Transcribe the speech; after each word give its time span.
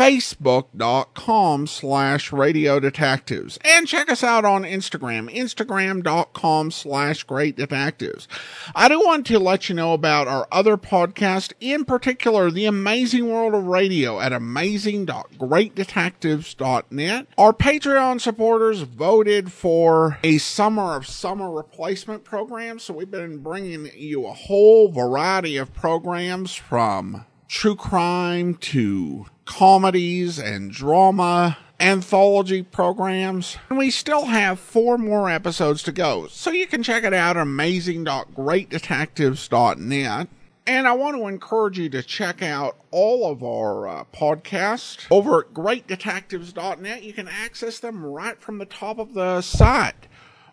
facebook.com 0.00 1.66
slash 1.66 2.32
radio 2.32 2.80
detectives. 2.80 3.58
And 3.62 3.86
check 3.86 4.08
us 4.08 4.24
out 4.24 4.46
on 4.46 4.62
instagram 4.62 5.30
instagram.com 5.30 6.70
slash 6.70 7.22
great 7.24 7.54
detectives. 7.54 8.26
I 8.74 8.88
do 8.88 8.98
want 8.98 9.26
to 9.26 9.38
let 9.38 9.68
you 9.68 9.74
know 9.74 9.92
about 9.92 10.26
our 10.26 10.48
other 10.50 10.78
podcast 10.78 11.52
in 11.60 11.84
particular 11.84 12.50
the 12.50 12.64
amazing 12.64 13.28
world 13.28 13.54
of 13.54 13.66
radio 13.66 14.20
at 14.20 14.32
amazing.greatdetectives.net 14.32 17.26
our 17.36 17.52
patreon 17.52 18.22
supporters 18.22 18.80
voted 18.80 19.52
for 19.52 20.18
a 20.24 20.38
summer 20.38 20.96
of 20.96 21.06
summer 21.06 21.50
replacement 21.50 22.24
program 22.24 22.78
so 22.78 22.94
we've 22.94 23.10
been 23.10 23.42
bringing 23.42 23.90
you 23.94 24.26
a 24.26 24.32
whole 24.32 24.90
variety 24.90 25.58
of 25.58 25.74
programs 25.74 26.54
from 26.54 27.26
true 27.48 27.76
crime 27.76 28.54
to 28.54 29.26
comedies 29.50 30.38
and 30.38 30.70
drama 30.70 31.58
anthology 31.80 32.62
programs. 32.62 33.58
And 33.68 33.76
we 33.78 33.90
still 33.90 34.26
have 34.26 34.60
four 34.60 34.96
more 34.96 35.28
episodes 35.28 35.82
to 35.82 35.90
go. 35.92 36.28
So 36.28 36.52
you 36.52 36.68
can 36.68 36.84
check 36.84 37.04
it 37.04 37.12
out 37.12 37.36
at 37.36 37.42
amazing.greatdetectives.net. 37.42 40.28
And 40.66 40.86
I 40.86 40.92
want 40.92 41.16
to 41.16 41.26
encourage 41.26 41.78
you 41.80 41.88
to 41.88 42.02
check 42.02 42.42
out 42.42 42.76
all 42.92 43.28
of 43.28 43.42
our 43.42 43.88
uh, 43.88 44.04
podcasts 44.12 45.06
over 45.10 45.40
at 45.40 45.52
greatdetectives.net. 45.52 47.02
You 47.02 47.12
can 47.12 47.26
access 47.26 47.80
them 47.80 48.04
right 48.04 48.40
from 48.40 48.58
the 48.58 48.66
top 48.66 48.98
of 48.98 49.14
the 49.14 49.40
site. 49.40 50.06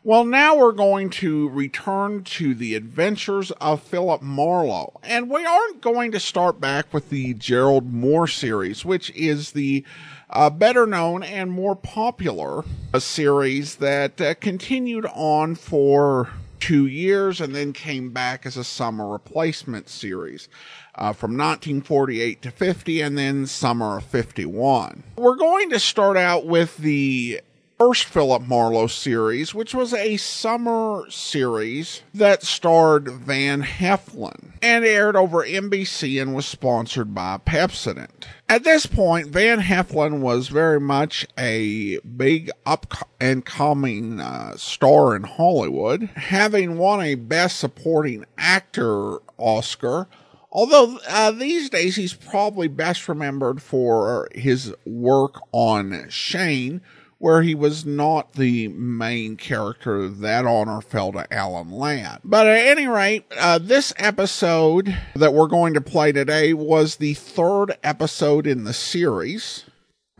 Well, 0.08 0.24
now 0.24 0.56
we're 0.56 0.72
going 0.72 1.10
to 1.10 1.50
return 1.50 2.24
to 2.24 2.56
the 2.56 2.76
adventures 2.76 3.52
of 3.52 3.84
Philip 3.84 4.22
Marlowe. 4.22 4.94
And 5.04 5.30
we 5.30 5.46
aren't 5.46 5.82
going 5.82 6.14
to 6.14 6.20
start 6.22 6.62
back 6.62 6.94
with 6.94 7.10
the 7.10 7.34
Gerald 7.34 7.92
Moore 7.92 8.26
series, 8.26 8.86
which 8.86 9.10
is 9.10 9.52
the 9.52 9.84
uh, 10.30 10.50
better 10.50 10.88
known 10.88 11.24
and 11.24 11.52
more 11.52 11.76
popular 11.76 12.64
uh, 12.94 13.00
series 13.00 13.76
that 13.76 14.22
uh, 14.22 14.36
continued 14.36 15.06
on 15.08 15.56
for 15.56 16.30
two 16.62 16.88
years 16.88 17.42
and 17.42 17.54
then 17.54 17.74
came 17.74 18.12
back 18.12 18.46
as 18.46 18.56
a 18.56 18.64
summer 18.64 19.10
replacement 19.10 19.90
series. 19.90 20.48
Uh, 20.96 21.14
from 21.14 21.38
1948 21.38 22.42
to 22.42 22.50
50 22.50 23.02
and 23.02 23.18
then 23.18 23.46
summer 23.46 23.98
of 23.98 24.04
51. 24.06 25.04
We're 25.16 25.36
going 25.36 25.70
to 25.70 25.80
start 25.80 26.18
out 26.18 26.48
with 26.48 26.76
the 26.78 27.42
first 27.78 28.06
Philip 28.06 28.42
Marlowe 28.48 28.88
series, 28.88 29.54
which 29.54 29.74
was 29.74 29.94
a 29.94 30.18
summer 30.18 31.06
series 31.10 32.02
that 32.14 32.42
starred 32.42 33.08
Van 33.08 33.62
Heflin 33.62 34.54
and 34.62 34.84
aired 34.84 35.16
over 35.16 35.44
NBC 35.44 36.20
and 36.20 36.34
was 36.34 36.46
sponsored 36.46 37.14
by 37.14 37.38
Pepsodent. 37.38 38.26
At 38.50 38.64
this 38.64 38.86
point, 38.88 39.28
Van 39.28 39.62
Heflin 39.62 40.22
was 40.22 40.48
very 40.48 40.80
much 40.80 41.28
a 41.38 42.00
big 42.00 42.50
up 42.66 42.94
and 43.20 43.46
coming 43.46 44.20
uh, 44.20 44.58
star 44.58 45.16
in 45.16 45.24
Hollywood, 45.24 46.10
having 46.16 46.78
won 46.78 47.02
a 47.02 47.16
Best 47.16 47.60
Supporting 47.60 48.26
Actor 48.38 49.18
Oscar. 49.38 50.08
Although 50.52 50.98
uh, 51.08 51.32
these 51.32 51.70
days 51.70 51.98
he's 51.98 52.14
probably 52.14 52.68
best 52.68 53.08
remembered 53.08 53.62
for 53.62 54.30
his 54.34 54.74
work 54.86 55.36
on 55.52 56.08
Shane, 56.10 56.82
where 57.20 57.42
he 57.42 57.56
was 57.56 57.86
not 57.86 58.34
the 58.34 58.68
main 58.70 59.36
character. 59.38 60.08
That 60.08 60.46
honor 60.46 60.82
fell 60.82 61.12
to 61.14 61.32
Alan 61.34 61.72
Ladd. 61.72 62.22
But 62.24 62.48
at 62.48 62.68
any 62.68 62.88
rate, 62.88 63.26
uh, 63.38 63.60
this 63.60 63.94
episode 63.98 64.96
that 65.16 65.34
we're 65.34 65.48
going 65.48 65.74
to 65.74 65.82
play 65.82 66.12
today 66.12 66.54
was 66.54 66.98
the 66.98 67.14
third 67.14 67.78
episode 67.84 68.46
in 68.46 68.64
the 68.64 68.74
series. 68.74 69.66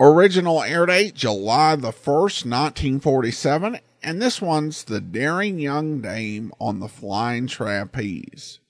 Original 0.00 0.62
air 0.62 0.86
date 0.86 1.14
July 1.14 1.74
the 1.76 1.90
1st, 1.90 2.46
1947, 2.46 3.78
and 4.02 4.22
this 4.22 4.40
one's 4.40 4.84
The 4.84 5.00
Daring 5.00 5.58
Young 5.58 6.00
Dame 6.00 6.52
on 6.60 6.78
the 6.78 6.88
Flying 6.88 7.48
Trapeze. 7.48 8.60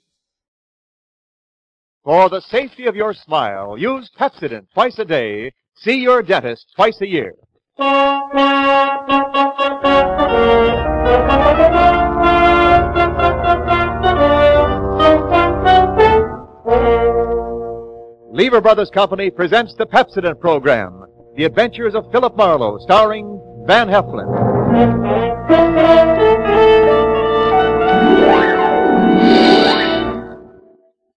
For 2.03 2.31
the 2.31 2.41
safety 2.41 2.87
of 2.87 2.97
your 2.97 3.13
smile, 3.13 3.77
use 3.77 4.11
Pepsodent 4.19 4.69
twice 4.73 4.99
a 4.99 5.05
day. 5.05 5.53
See 5.77 6.01
your 6.01 6.23
dentist 6.23 6.73
twice 6.75 6.99
a 7.03 7.07
year. 7.07 7.35
Lever 7.81 7.93
Brothers 18.61 18.91
Company 18.91 19.31
presents 19.31 19.77
the 19.77 19.87
Pepsodent 19.87 20.41
program, 20.41 21.05
The 21.37 21.45
Adventures 21.45 21.95
of 21.95 22.11
Philip 22.11 22.37
Marlowe, 22.37 22.79
starring 22.79 23.41
Van 23.69 23.87
Heflin. 23.87 24.27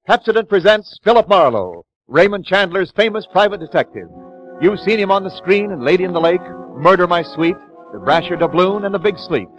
Pepsodent 0.07 0.47
presents 0.47 0.99
Philip 1.03 1.27
Marlowe, 1.27 1.83
Raymond 2.07 2.45
Chandler's 2.45 2.93
famous 2.95 3.25
private 3.31 3.59
detective. 3.61 4.09
You've 4.61 4.79
seen 4.79 4.99
him 4.99 5.09
on 5.09 5.23
the 5.23 5.35
screen 5.37 5.71
in 5.71 5.83
Lady 5.83 6.03
in 6.03 6.13
the 6.13 6.21
Lake, 6.21 6.41
Murder 6.75 7.07
My 7.07 7.23
Sweet, 7.23 7.55
The 7.93 7.97
Brasher 7.97 8.39
Doubloon, 8.39 8.85
and 8.85 8.93
The 8.93 8.99
Big 8.99 9.17
Sleep. 9.17 9.49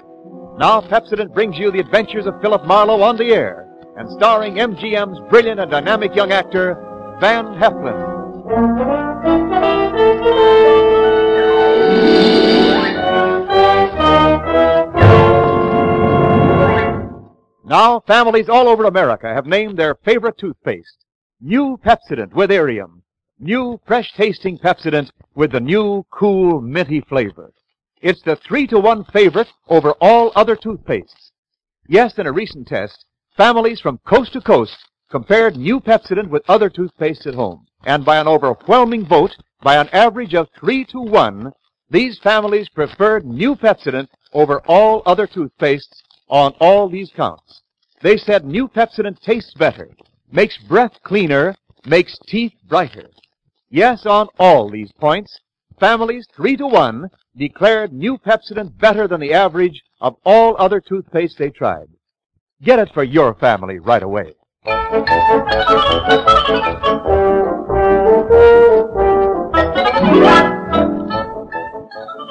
Now 0.58 0.80
Pepsodent 0.80 1.34
brings 1.34 1.58
you 1.58 1.72
the 1.72 1.80
adventures 1.80 2.24
of 2.24 2.40
Philip 2.40 2.64
Marlowe 2.66 3.02
on 3.02 3.16
the 3.16 3.34
air, 3.34 3.68
and 3.96 4.08
starring 4.12 4.54
MGM's 4.54 5.18
brilliant 5.28 5.58
and 5.58 5.68
dynamic 5.68 6.14
young 6.14 6.30
actor, 6.30 6.76
Van 7.20 7.46
Heflin. 7.46 8.12
Now, 17.64 18.00
families 18.06 18.48
all 18.48 18.68
over 18.68 18.84
America 18.84 19.32
have 19.34 19.46
named 19.46 19.78
their 19.78 19.96
favorite 20.04 20.38
toothpaste. 20.38 21.06
New 21.40 21.76
Pepsodent 21.84 22.34
with 22.34 22.52
Irium. 22.52 23.01
New 23.44 23.80
fresh 23.88 24.12
tasting 24.16 24.56
Pepsodent 24.56 25.10
with 25.34 25.50
the 25.50 25.58
new 25.58 26.06
cool 26.12 26.60
minty 26.60 27.00
flavor. 27.00 27.52
It's 28.00 28.22
the 28.22 28.36
three 28.36 28.68
to 28.68 28.78
one 28.78 29.02
favorite 29.12 29.48
over 29.66 29.94
all 30.00 30.30
other 30.36 30.54
toothpastes. 30.54 31.32
Yes, 31.88 32.16
in 32.18 32.28
a 32.28 32.32
recent 32.32 32.68
test, 32.68 33.04
families 33.36 33.80
from 33.80 33.98
coast 34.06 34.34
to 34.34 34.40
coast 34.40 34.76
compared 35.10 35.56
new 35.56 35.80
Pepsodent 35.80 36.28
with 36.28 36.48
other 36.48 36.70
toothpastes 36.70 37.26
at 37.26 37.34
home. 37.34 37.66
And 37.84 38.04
by 38.04 38.18
an 38.18 38.28
overwhelming 38.28 39.08
vote, 39.08 39.36
by 39.60 39.74
an 39.74 39.88
average 39.88 40.34
of 40.34 40.46
three 40.56 40.84
to 40.92 41.00
one, 41.00 41.50
these 41.90 42.20
families 42.20 42.68
preferred 42.68 43.26
new 43.26 43.56
Pepsodent 43.56 44.06
over 44.32 44.60
all 44.68 45.02
other 45.04 45.26
toothpastes 45.26 46.04
on 46.28 46.54
all 46.60 46.88
these 46.88 47.10
counts. 47.10 47.62
They 48.02 48.18
said 48.18 48.44
new 48.44 48.68
Pepsodent 48.68 49.20
tastes 49.20 49.54
better, 49.54 49.90
makes 50.30 50.56
breath 50.58 51.02
cleaner, 51.02 51.56
makes 51.84 52.16
teeth 52.28 52.52
brighter. 52.68 53.10
Yes, 53.74 54.04
on 54.04 54.28
all 54.38 54.68
these 54.68 54.92
points, 54.92 55.40
families 55.80 56.26
three 56.36 56.58
to 56.58 56.66
one 56.66 57.08
declared 57.34 57.90
new 57.90 58.18
Pepsodent 58.18 58.78
better 58.78 59.08
than 59.08 59.18
the 59.18 59.32
average 59.32 59.82
of 59.98 60.14
all 60.26 60.54
other 60.58 60.78
toothpaste 60.78 61.38
they 61.38 61.48
tried. 61.48 61.88
Get 62.62 62.78
it 62.78 62.90
for 62.92 63.02
your 63.02 63.32
family 63.32 63.78
right 63.78 64.02
away. 64.02 64.34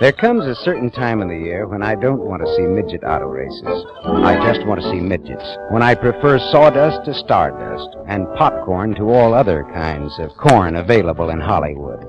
There 0.01 0.11
comes 0.11 0.45
a 0.47 0.55
certain 0.55 0.89
time 0.89 1.21
in 1.21 1.27
the 1.27 1.37
year 1.37 1.67
when 1.67 1.83
I 1.83 1.93
don't 1.93 2.25
want 2.25 2.41
to 2.41 2.55
see 2.55 2.63
midget 2.63 3.03
auto 3.03 3.27
races. 3.27 3.85
I 4.03 4.33
just 4.51 4.65
want 4.65 4.81
to 4.81 4.89
see 4.89 4.99
midgets. 4.99 5.45
When 5.69 5.83
I 5.83 5.93
prefer 5.93 6.39
sawdust 6.39 7.05
to 7.05 7.13
stardust 7.13 7.95
and 8.07 8.25
popcorn 8.35 8.95
to 8.95 9.11
all 9.11 9.35
other 9.35 9.63
kinds 9.71 10.17
of 10.17 10.35
corn 10.37 10.77
available 10.77 11.29
in 11.29 11.39
Hollywood. 11.39 12.01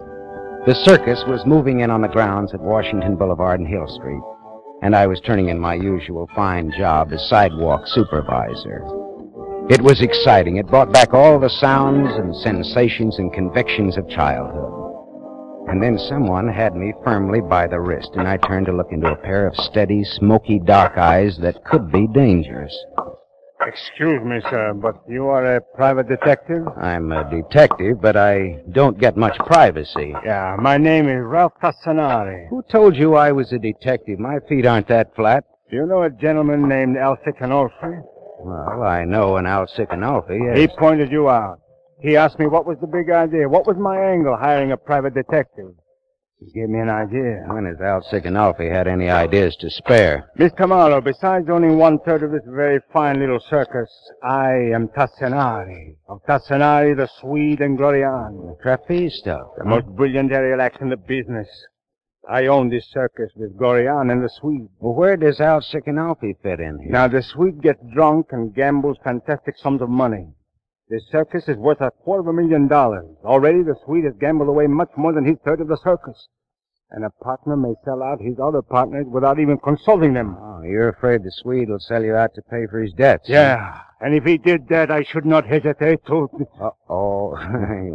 The 0.64 0.80
circus 0.86 1.22
was 1.28 1.44
moving 1.44 1.80
in 1.80 1.90
on 1.90 2.00
the 2.00 2.08
grounds 2.08 2.54
at 2.54 2.60
Washington 2.60 3.14
Boulevard 3.14 3.60
and 3.60 3.68
Hill 3.68 3.86
Street, 3.86 4.22
and 4.80 4.96
I 4.96 5.06
was 5.06 5.20
turning 5.20 5.50
in 5.50 5.60
my 5.60 5.74
usual 5.74 6.30
fine 6.34 6.72
job 6.78 7.12
as 7.12 7.28
sidewalk 7.28 7.82
supervisor. 7.84 8.86
It 9.68 9.82
was 9.82 10.00
exciting. 10.00 10.56
It 10.56 10.66
brought 10.66 10.94
back 10.94 11.12
all 11.12 11.38
the 11.38 11.50
sounds 11.50 12.16
and 12.16 12.34
sensations 12.36 13.18
and 13.18 13.30
convictions 13.34 13.98
of 13.98 14.08
childhood. 14.08 14.81
And 15.68 15.82
then 15.82 15.98
someone 15.98 16.48
had 16.48 16.74
me 16.74 16.92
firmly 17.04 17.40
by 17.40 17.66
the 17.66 17.80
wrist, 17.80 18.10
and 18.14 18.28
I 18.28 18.36
turned 18.36 18.66
to 18.66 18.72
look 18.72 18.92
into 18.92 19.10
a 19.10 19.16
pair 19.16 19.46
of 19.46 19.56
steady, 19.56 20.04
smoky, 20.04 20.58
dark 20.58 20.98
eyes 20.98 21.38
that 21.38 21.64
could 21.64 21.90
be 21.90 22.06
dangerous. 22.08 22.76
Excuse 23.64 24.22
me, 24.24 24.40
sir, 24.50 24.74
but 24.74 24.96
you 25.08 25.28
are 25.28 25.56
a 25.56 25.60
private 25.60 26.08
detective? 26.08 26.66
I'm 26.76 27.12
a 27.12 27.28
detective, 27.30 28.00
but 28.02 28.16
I 28.16 28.60
don't 28.72 28.98
get 28.98 29.16
much 29.16 29.38
privacy. 29.38 30.12
Yeah, 30.24 30.56
my 30.58 30.78
name 30.78 31.08
is 31.08 31.22
Ralph 31.22 31.52
Tassanari. 31.62 32.48
Who 32.48 32.62
told 32.70 32.96
you 32.96 33.14
I 33.14 33.30
was 33.30 33.52
a 33.52 33.58
detective? 33.58 34.18
My 34.18 34.40
feet 34.48 34.66
aren't 34.66 34.88
that 34.88 35.14
flat. 35.14 35.44
Do 35.70 35.76
you 35.76 35.86
know 35.86 36.02
a 36.02 36.10
gentleman 36.10 36.68
named 36.68 36.96
Al 36.96 37.16
Sikanolfi? 37.18 38.02
Well, 38.40 38.82
I 38.82 39.04
know 39.04 39.36
an 39.36 39.46
Al 39.46 39.66
Sikanolfi, 39.66 40.38
yes. 40.44 40.58
He 40.58 40.76
pointed 40.76 41.12
you 41.12 41.30
out. 41.30 41.60
He 42.02 42.16
asked 42.16 42.40
me 42.40 42.46
what 42.46 42.66
was 42.66 42.78
the 42.80 42.88
big 42.88 43.10
idea. 43.10 43.48
What 43.48 43.66
was 43.66 43.76
my 43.76 43.96
angle 43.96 44.36
hiring 44.36 44.72
a 44.72 44.76
private 44.76 45.14
detective? 45.14 45.74
He 46.40 46.50
gave 46.50 46.68
me 46.68 46.80
an 46.80 46.90
idea. 46.90 47.44
When 47.46 47.66
has 47.66 47.80
Al 47.80 48.02
Sikanolfi 48.02 48.68
had 48.68 48.88
any 48.88 49.08
ideas 49.08 49.54
to 49.60 49.70
spare? 49.70 50.28
Mr. 50.36 50.68
Marlowe, 50.68 51.00
besides 51.00 51.48
owning 51.48 51.78
one 51.78 52.00
third 52.00 52.24
of 52.24 52.32
this 52.32 52.42
very 52.44 52.80
fine 52.92 53.20
little 53.20 53.38
circus, 53.38 53.88
I 54.24 54.50
am 54.74 54.88
Tassanari. 54.88 55.94
Of 56.08 56.24
Tassanari, 56.28 56.96
the 56.96 57.08
Swede, 57.20 57.60
and 57.60 57.78
Glorian. 57.78 58.48
The 58.48 58.62
trapeze 58.62 59.14
stuff. 59.18 59.46
The 59.56 59.64
most 59.64 59.86
brilliant 59.86 60.32
aerial 60.32 60.60
act 60.60 60.80
in 60.80 60.88
the 60.88 60.96
business. 60.96 61.48
I 62.28 62.46
own 62.46 62.68
this 62.68 62.90
circus 62.90 63.30
with 63.36 63.56
Glorian 63.56 64.10
and 64.10 64.24
the 64.24 64.28
Swede. 64.40 64.68
Well, 64.80 64.94
where 64.94 65.16
does 65.16 65.40
Al 65.40 65.60
Sikanolfi 65.60 66.34
fit 66.42 66.58
in 66.58 66.80
here? 66.80 66.90
Now, 66.90 67.06
the 67.06 67.22
Swede 67.22 67.62
gets 67.62 67.80
drunk 67.94 68.32
and 68.32 68.52
gambles 68.52 68.98
fantastic 69.04 69.56
sums 69.56 69.80
of 69.80 69.88
money. 69.88 70.26
This 70.92 71.08
circus 71.10 71.48
is 71.48 71.56
worth 71.56 71.80
a 71.80 71.90
quarter 71.90 72.20
of 72.20 72.26
a 72.26 72.34
million 72.34 72.68
dollars. 72.68 73.06
Already 73.24 73.62
the 73.62 73.76
Swede 73.82 74.04
has 74.04 74.12
gambled 74.20 74.50
away 74.50 74.66
much 74.66 74.90
more 74.94 75.14
than 75.14 75.24
his 75.24 75.38
third 75.42 75.62
of 75.62 75.68
the 75.68 75.78
circus. 75.82 76.28
And 76.90 77.02
a 77.02 77.08
partner 77.08 77.56
may 77.56 77.72
sell 77.82 78.02
out 78.02 78.20
his 78.20 78.38
other 78.38 78.60
partners 78.60 79.06
without 79.08 79.38
even 79.40 79.56
consulting 79.56 80.12
them. 80.12 80.36
Oh, 80.38 80.60
you're 80.62 80.90
afraid 80.90 81.22
the 81.22 81.30
Swede 81.30 81.70
will 81.70 81.78
sell 81.78 82.02
you 82.02 82.14
out 82.14 82.34
to 82.34 82.42
pay 82.42 82.66
for 82.66 82.78
his 82.78 82.92
debts? 82.92 83.26
Yeah, 83.26 83.80
and 84.02 84.14
if 84.14 84.24
he 84.24 84.36
did 84.36 84.68
that, 84.68 84.90
I 84.90 85.02
should 85.02 85.24
not 85.24 85.46
hesitate 85.46 86.04
to... 86.08 86.28
Uh-oh. 86.60 87.38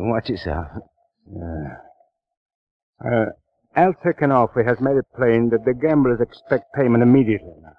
Watch 0.10 0.30
yourself. 0.30 0.66
Uh, 3.06 3.26
Al 3.76 3.94
Sekanoff 4.04 4.56
has 4.66 4.82
made 4.82 4.98
it 4.98 5.06
plain 5.16 5.52
that 5.52 5.66
the 5.66 5.76
gamblers 5.76 6.20
expect 6.20 6.74
payment 6.74 7.04
immediately 7.04 7.54
now. 7.62 7.78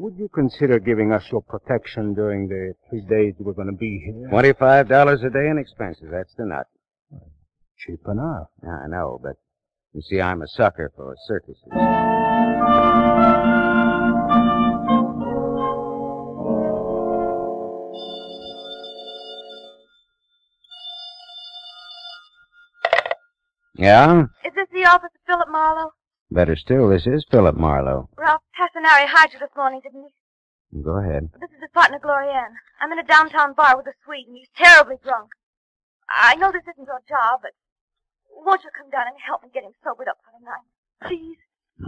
Would 0.00 0.16
you 0.16 0.30
consider 0.30 0.78
giving 0.78 1.12
us 1.12 1.24
your 1.30 1.42
protection 1.42 2.14
during 2.14 2.48
the 2.48 2.72
three 2.88 3.02
days 3.02 3.34
we're 3.38 3.52
going 3.52 3.66
to 3.66 3.76
be 3.76 4.02
here? 4.02 4.30
Twenty-five 4.30 4.88
dollars 4.88 5.20
a 5.22 5.28
day 5.28 5.46
in 5.50 5.58
expenses. 5.58 6.08
That's 6.10 6.32
the 6.38 6.46
nut. 6.46 6.66
Cheap 7.76 8.00
enough. 8.08 8.48
I 8.66 8.88
know, 8.88 9.20
but 9.22 9.36
you 9.92 10.00
see, 10.00 10.18
I'm 10.18 10.40
a 10.40 10.48
sucker 10.48 10.90
for 10.96 11.14
circuses. 11.28 11.62
Yeah? 23.76 24.22
Is 24.46 24.54
this 24.54 24.68
the 24.72 24.88
office 24.88 25.10
of 25.14 25.20
Philip 25.26 25.48
Marlowe? 25.50 25.92
Better 26.30 26.54
still, 26.54 26.88
this 26.88 27.06
is 27.06 27.24
Philip 27.30 27.56
Marlowe. 27.56 28.08
Ralph 28.16 28.42
Tassanari 28.54 29.06
hired 29.06 29.32
you 29.32 29.40
this 29.40 29.50
morning, 29.56 29.80
didn't 29.82 30.04
he? 30.04 30.82
Go 30.82 30.96
ahead. 30.98 31.30
This 31.40 31.50
is 31.50 31.60
his 31.60 31.70
partner, 31.74 31.98
Glorianne. 31.98 32.54
I'm 32.80 32.92
in 32.92 33.00
a 33.00 33.04
downtown 33.04 33.54
bar 33.54 33.76
with 33.76 33.86
a 33.88 33.92
Swede, 34.04 34.28
and 34.28 34.36
he's 34.36 34.48
terribly 34.56 34.96
drunk. 35.02 35.30
I 36.08 36.36
know 36.36 36.52
this 36.52 36.62
isn't 36.62 36.86
your 36.86 37.00
job, 37.08 37.40
but 37.42 37.50
won't 38.30 38.62
you 38.62 38.70
come 38.76 38.90
down 38.90 39.08
and 39.08 39.16
help 39.26 39.42
me 39.42 39.48
get 39.52 39.64
him 39.64 39.72
sobered 39.82 40.06
up 40.06 40.18
for 40.24 40.30
the 40.38 40.44
night? 40.44 41.08
Please? 41.08 41.38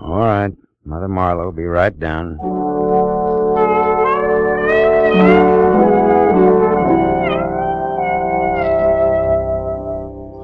All 0.00 0.18
right. 0.18 0.52
Mother 0.84 1.08
Marlowe 1.08 1.46
will 1.46 1.52
be 1.52 1.64
right 1.64 1.96
down. 1.96 2.38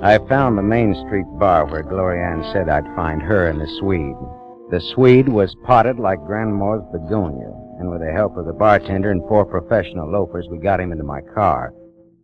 I 0.00 0.16
found 0.28 0.56
the 0.56 0.62
Main 0.62 0.94
Street 1.06 1.26
bar 1.40 1.66
where 1.66 1.82
Glorianne 1.82 2.52
said 2.52 2.68
I'd 2.68 2.86
find 2.94 3.20
her 3.20 3.48
and 3.48 3.60
the 3.60 3.66
Swede. 3.80 4.14
The 4.70 4.80
Swede 4.94 5.28
was 5.28 5.56
potted 5.64 5.98
like 5.98 6.24
Grandma's 6.24 6.84
begonia, 6.92 7.50
and 7.80 7.90
with 7.90 8.00
the 8.00 8.12
help 8.12 8.36
of 8.36 8.46
the 8.46 8.52
bartender 8.52 9.10
and 9.10 9.26
four 9.26 9.44
professional 9.44 10.08
loafers, 10.08 10.46
we 10.50 10.58
got 10.58 10.78
him 10.78 10.92
into 10.92 11.02
my 11.02 11.20
car. 11.34 11.74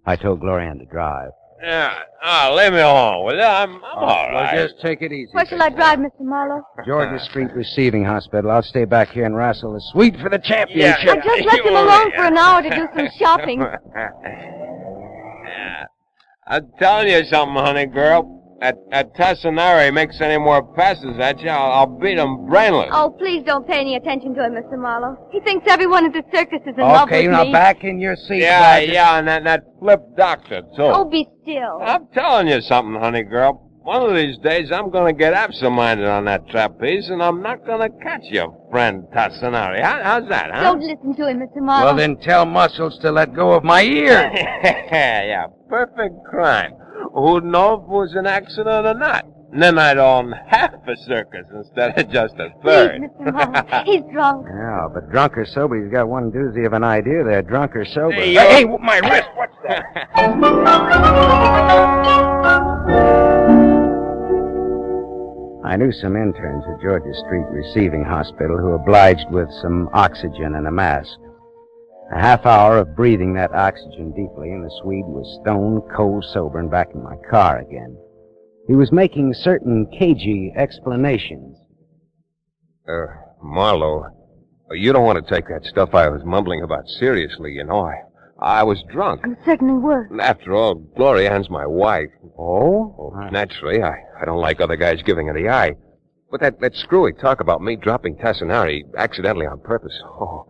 I 0.06 0.15
told 0.15 0.41
Glorianne 0.41 0.79
to 0.79 0.85
drive. 0.85 1.31
Yeah. 1.61 1.99
Oh, 2.25 2.55
leave 2.56 2.73
me 2.75 2.79
alone, 2.79 3.25
will 3.25 3.35
you? 3.35 3.43
I'm, 3.43 3.75
I'm 3.75 3.82
oh, 3.82 3.99
all 3.99 4.31
right. 4.31 4.55
Well, 4.55 4.69
just 4.69 4.81
take 4.81 5.03
it 5.03 5.11
easy. 5.11 5.31
Where 5.32 5.44
shall 5.47 5.62
I 5.62 5.70
drive, 5.70 5.99
Mr. 5.99 6.20
Marlowe? 6.20 6.62
Georgia 6.87 7.19
Street 7.25 7.53
Receiving 7.55 8.05
Hospital. 8.05 8.53
I'll 8.53 8.62
stay 8.62 8.85
back 8.85 9.09
here 9.09 9.25
and 9.25 9.35
wrestle 9.35 9.73
the 9.73 9.81
Swede 9.93 10.17
for 10.23 10.31
the 10.31 10.38
championship. 10.38 11.06
Yeah, 11.06 11.12
I 11.12 11.17
just 11.17 11.47
left 11.47 11.67
him 11.67 11.75
alone 11.75 12.12
for 12.15 12.23
an 12.23 12.38
hour 12.38 12.62
to 12.62 12.70
do 12.70 12.87
some 12.94 13.09
shopping. 13.19 13.61
yeah. 13.97 15.87
I'm 16.46 16.70
telling 16.79 17.08
you 17.08 17.25
something, 17.25 17.56
honey 17.56 17.87
girl. 17.87 18.43
At, 18.61 18.76
at 18.93 19.14
Tassanari 19.14 19.93
makes 19.93 20.20
any 20.20 20.38
more 20.38 20.62
passes 20.75 21.19
at 21.19 21.41
you, 21.41 21.50
I'll, 21.50 21.73
I'll 21.73 21.99
beat 21.99 22.19
him 22.19 22.46
brainless. 22.46 22.88
Oh, 22.93 23.14
please 23.19 23.43
don't 23.44 23.67
pay 23.67 23.81
any 23.81 23.96
attention 23.96 24.35
to 24.35 24.44
him, 24.44 24.52
Mr. 24.52 24.79
Marlowe. 24.79 25.29
He 25.32 25.41
thinks 25.41 25.67
everyone 25.69 26.06
at 26.06 26.12
the 26.12 26.23
circus 26.32 26.61
is 26.67 26.75
in 26.76 26.82
love 26.82 27.08
with 27.08 27.12
me. 27.12 27.19
Okay, 27.19 27.29
with 27.29 27.37
now 27.37 27.44
me. 27.44 27.52
back 27.52 27.85
in 27.85 27.99
your 27.99 28.17
seat. 28.17 28.43
yeah, 28.43 28.76
Sergeant. 28.76 28.93
yeah, 28.93 29.19
and 29.19 29.29
that, 29.29 29.44
that 29.44 29.64
flip 29.81 30.00
doctor, 30.17 30.62
too. 30.76 30.82
Oh, 30.82 31.05
be 31.05 31.29
still. 31.43 31.81
I'm 31.82 32.06
telling 32.14 32.49
you 32.49 32.61
something, 32.62 32.94
honey 33.00 33.23
girl. 33.25 33.61
One 33.82 34.00
of 34.00 34.17
these 34.17 34.38
days, 34.38 34.73
I'm 34.73 34.88
gonna 34.88 35.12
get 35.12 35.35
absent-minded 35.35 36.06
on 36.06 36.25
that 36.25 36.49
trapeze, 36.49 37.11
and 37.11 37.23
I'm 37.23 37.43
not 37.43 37.67
gonna 37.67 37.91
catch 38.02 38.23
your 38.31 38.56
friend 38.70 39.05
Tassanari. 39.14 39.82
How, 39.82 40.00
how's 40.02 40.29
that, 40.31 40.50
huh? 40.55 40.62
Don't 40.62 40.81
listen 40.81 41.14
to 41.17 41.29
him, 41.29 41.41
Mr. 41.41 41.61
Marlowe. 41.61 41.88
Well, 41.88 41.96
then 41.96 42.17
tell 42.17 42.46
Muscles 42.46 42.99
to 43.02 43.13
let 43.13 43.34
go 43.34 43.53
of 43.53 43.63
my 43.63 43.82
ear. 43.82 44.31
yeah, 44.32 45.46
perfect 45.79 46.15
crime. 46.25 46.73
Who'd 47.15 47.45
know 47.45 47.75
if 47.75 47.81
it 47.83 47.89
was 47.89 48.13
an 48.15 48.27
accident 48.27 48.87
or 48.87 48.95
not? 48.95 49.25
And 49.53 49.61
then 49.63 49.79
I'd 49.79 49.99
own 49.99 50.33
half 50.47 50.73
a 50.87 50.97
circus 51.05 51.47
instead 51.53 51.99
of 51.99 52.09
just 52.11 52.35
a 52.35 52.51
Please, 52.61 52.65
third. 52.65 53.01
Mr. 53.03 53.33
Marlowe. 53.33 53.85
He's 53.85 54.03
drunk. 54.13 54.47
Yeah, 54.49 54.89
but 54.93 55.11
drunk 55.11 55.37
or 55.37 55.45
sober, 55.47 55.83
he's 55.83 55.91
got 55.93 56.07
one 56.09 56.31
doozy 56.31 56.65
of 56.67 56.73
an 56.75 56.85
idea 56.85 57.25
there. 57.25 57.43
Drunk 57.43 57.75
or 57.75 57.85
sober. 57.85 58.13
Hey, 58.15 58.35
hey, 58.35 58.61
you- 58.61 58.79
my 58.79 58.99
wrist! 58.99 59.29
What's 59.35 59.57
that? 59.67 59.85
I 65.65 65.77
knew 65.77 65.91
some 65.93 66.15
interns 66.15 66.63
at 66.73 66.81
Georgia 66.83 67.13
Street 67.27 67.47
Receiving 67.51 68.05
Hospital 68.05 68.59
who 68.59 68.75
obliged 68.75 69.27
with 69.31 69.49
some 69.63 69.89
oxygen 69.93 70.55
and 70.55 70.69
a 70.69 70.71
mask. 70.71 71.19
A 72.13 72.20
half 72.20 72.44
hour 72.46 72.79
of 72.79 72.94
breathing 72.94 73.34
that 73.34 73.53
oxygen 73.53 74.11
deeply, 74.13 74.51
and 74.51 74.65
the 74.65 74.70
Swede 74.82 75.06
was 75.06 75.39
stone 75.41 75.81
cold 75.96 76.25
sober 76.32 76.58
and 76.58 76.70
back 76.70 76.89
in 76.94 77.03
my 77.03 77.17
car 77.31 77.58
again. 77.58 77.96
He 78.67 78.75
was 78.75 78.93
making 78.93 79.34
certain 79.34 79.87
cagey 79.87 80.53
explanations. 80.56 81.56
Uh, 82.89 83.06
Marlowe, 83.43 84.05
you 84.70 84.93
don't 84.93 85.05
want 85.05 85.25
to 85.25 85.34
take 85.34 85.49
that 85.49 85.65
stuff 85.65 85.94
I 85.94 86.08
was 86.08 86.25
mumbling 86.25 86.63
about 86.63 86.87
seriously, 86.89 87.53
you 87.53 87.65
know. 87.65 87.81
I, 87.81 88.03
I 88.41 88.63
was 88.63 88.82
drunk. 88.91 89.23
You 89.25 89.37
certainly 89.44 89.75
were. 89.75 90.08
After 90.20 90.55
all, 90.55 90.75
Glorianne's 90.96 91.51
my 91.51 91.67
wife. 91.67 92.11
Oh? 92.39 92.94
Oh, 92.99 93.29
naturally, 93.31 93.82
I, 93.82 93.94
I 94.20 94.25
don't 94.25 94.41
like 94.41 94.61
other 94.61 94.77
guys 94.77 95.03
giving 95.03 95.29
her 95.29 95.34
the 95.34 95.49
eye. 95.49 95.73
But 96.31 96.41
that, 96.41 96.61
that 96.61 96.75
screwy 96.75 97.13
talk 97.13 97.41
about 97.41 97.63
me 97.63 97.77
dropping 97.77 98.17
Tassanari 98.17 98.82
accidentally 98.96 99.46
on 99.46 99.61
purpose. 99.61 99.99
Oh, 100.05 100.46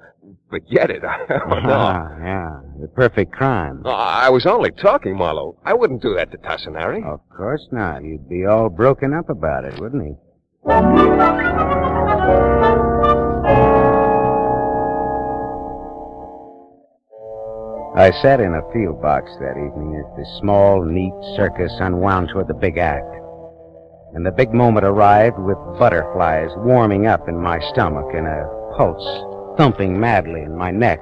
forget 0.54 0.90
it. 0.90 1.02
oh, 1.04 1.58
no. 1.60 1.72
Ah, 1.72 2.08
yeah. 2.20 2.60
The 2.80 2.88
perfect 2.88 3.32
crime. 3.32 3.82
No, 3.84 3.90
I 3.90 4.28
was 4.28 4.46
only 4.46 4.70
talking, 4.70 5.16
Marlowe. 5.16 5.58
I 5.64 5.74
wouldn't 5.74 6.00
do 6.00 6.14
that 6.14 6.30
to 6.30 6.38
Tassanari. 6.38 7.04
Of 7.04 7.20
course 7.36 7.66
not. 7.72 8.04
You'd 8.04 8.28
be 8.28 8.46
all 8.46 8.68
broken 8.68 9.12
up 9.12 9.28
about 9.28 9.64
it, 9.64 9.80
wouldn't 9.80 10.04
he? 10.04 10.14
I 17.96 18.10
sat 18.22 18.40
in 18.40 18.54
a 18.54 18.72
field 18.72 19.02
box 19.02 19.30
that 19.40 19.56
evening 19.56 19.96
as 19.96 20.16
the 20.16 20.26
small, 20.40 20.84
neat 20.84 21.14
circus 21.36 21.72
unwound 21.80 22.28
toward 22.28 22.48
the 22.48 22.54
big 22.54 22.78
act. 22.78 23.04
And 24.14 24.24
the 24.24 24.32
big 24.32 24.52
moment 24.54 24.86
arrived 24.86 25.38
with 25.38 25.58
butterflies 25.78 26.50
warming 26.58 27.06
up 27.08 27.28
in 27.28 27.36
my 27.40 27.58
stomach 27.72 28.06
and 28.14 28.26
a 28.28 28.46
pulse 28.76 29.33
thumping 29.56 29.98
madly 29.98 30.42
in 30.42 30.56
my 30.56 30.70
neck. 30.70 31.00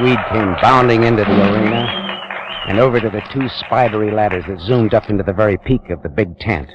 Swede 0.00 0.18
came 0.32 0.56
bounding 0.62 1.02
into 1.02 1.24
the 1.24 1.52
arena 1.52 1.84
and 2.68 2.80
over 2.80 3.00
to 3.00 3.10
the 3.10 3.20
two 3.34 3.46
spidery 3.58 4.10
ladders 4.10 4.44
that 4.48 4.58
zoomed 4.60 4.94
up 4.94 5.10
into 5.10 5.22
the 5.22 5.34
very 5.34 5.58
peak 5.58 5.90
of 5.90 6.02
the 6.02 6.08
big 6.08 6.38
tent. 6.38 6.70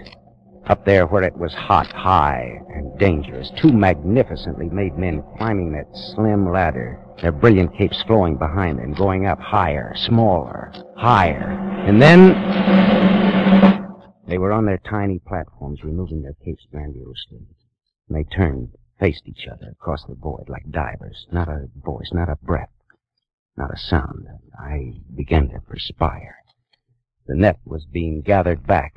Up 0.68 0.86
there 0.86 1.08
where 1.08 1.24
it 1.24 1.36
was 1.36 1.52
hot, 1.56 1.92
high, 1.92 2.60
and 2.76 3.00
dangerous, 3.00 3.52
two 3.60 3.74
magnificently 3.74 4.70
made 4.70 4.96
men 4.96 5.24
climbing 5.38 5.72
that 5.72 5.88
slim 6.14 6.52
ladder, 6.52 7.00
their 7.20 7.32
brilliant 7.32 7.76
capes 7.76 8.00
flowing 8.06 8.38
behind 8.38 8.78
them, 8.78 8.94
going 8.94 9.26
up 9.26 9.40
higher, 9.40 9.96
smaller, 9.96 10.72
higher. 10.96 11.50
And 11.88 12.00
then 12.00 12.30
they 14.28 14.38
were 14.38 14.52
on 14.52 14.68
their 14.68 14.82
tiny 14.88 15.18
platforms, 15.18 15.84
removing 15.84 16.22
their 16.22 16.36
capes 16.46 16.68
grandiosely. 16.72 17.48
And 18.08 18.18
they 18.18 18.24
turned, 18.36 18.70
faced 19.00 19.24
each 19.26 19.48
other 19.52 19.72
across 19.72 20.04
the 20.08 20.14
void 20.14 20.48
like 20.48 20.70
divers. 20.70 21.26
Not 21.32 21.48
a 21.48 21.70
voice, 21.84 22.12
not 22.14 22.30
a 22.30 22.38
breath, 22.44 22.70
not 23.58 23.74
a 23.74 23.78
sound. 23.78 24.28
I 24.60 24.94
began 25.16 25.50
to 25.50 25.60
perspire. 25.62 26.36
The 27.28 27.36
net 27.36 27.60
was 27.66 27.86
being 27.86 28.22
gathered 28.22 28.66
back. 28.68 28.94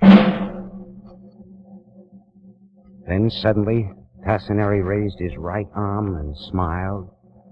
Then 3.06 3.30
suddenly, 3.30 3.90
Tassinari 4.26 4.84
raised 4.84 5.18
his 5.18 5.36
right 5.36 5.68
arm 5.74 6.16
and 6.16 6.36
smiled, 6.36 7.10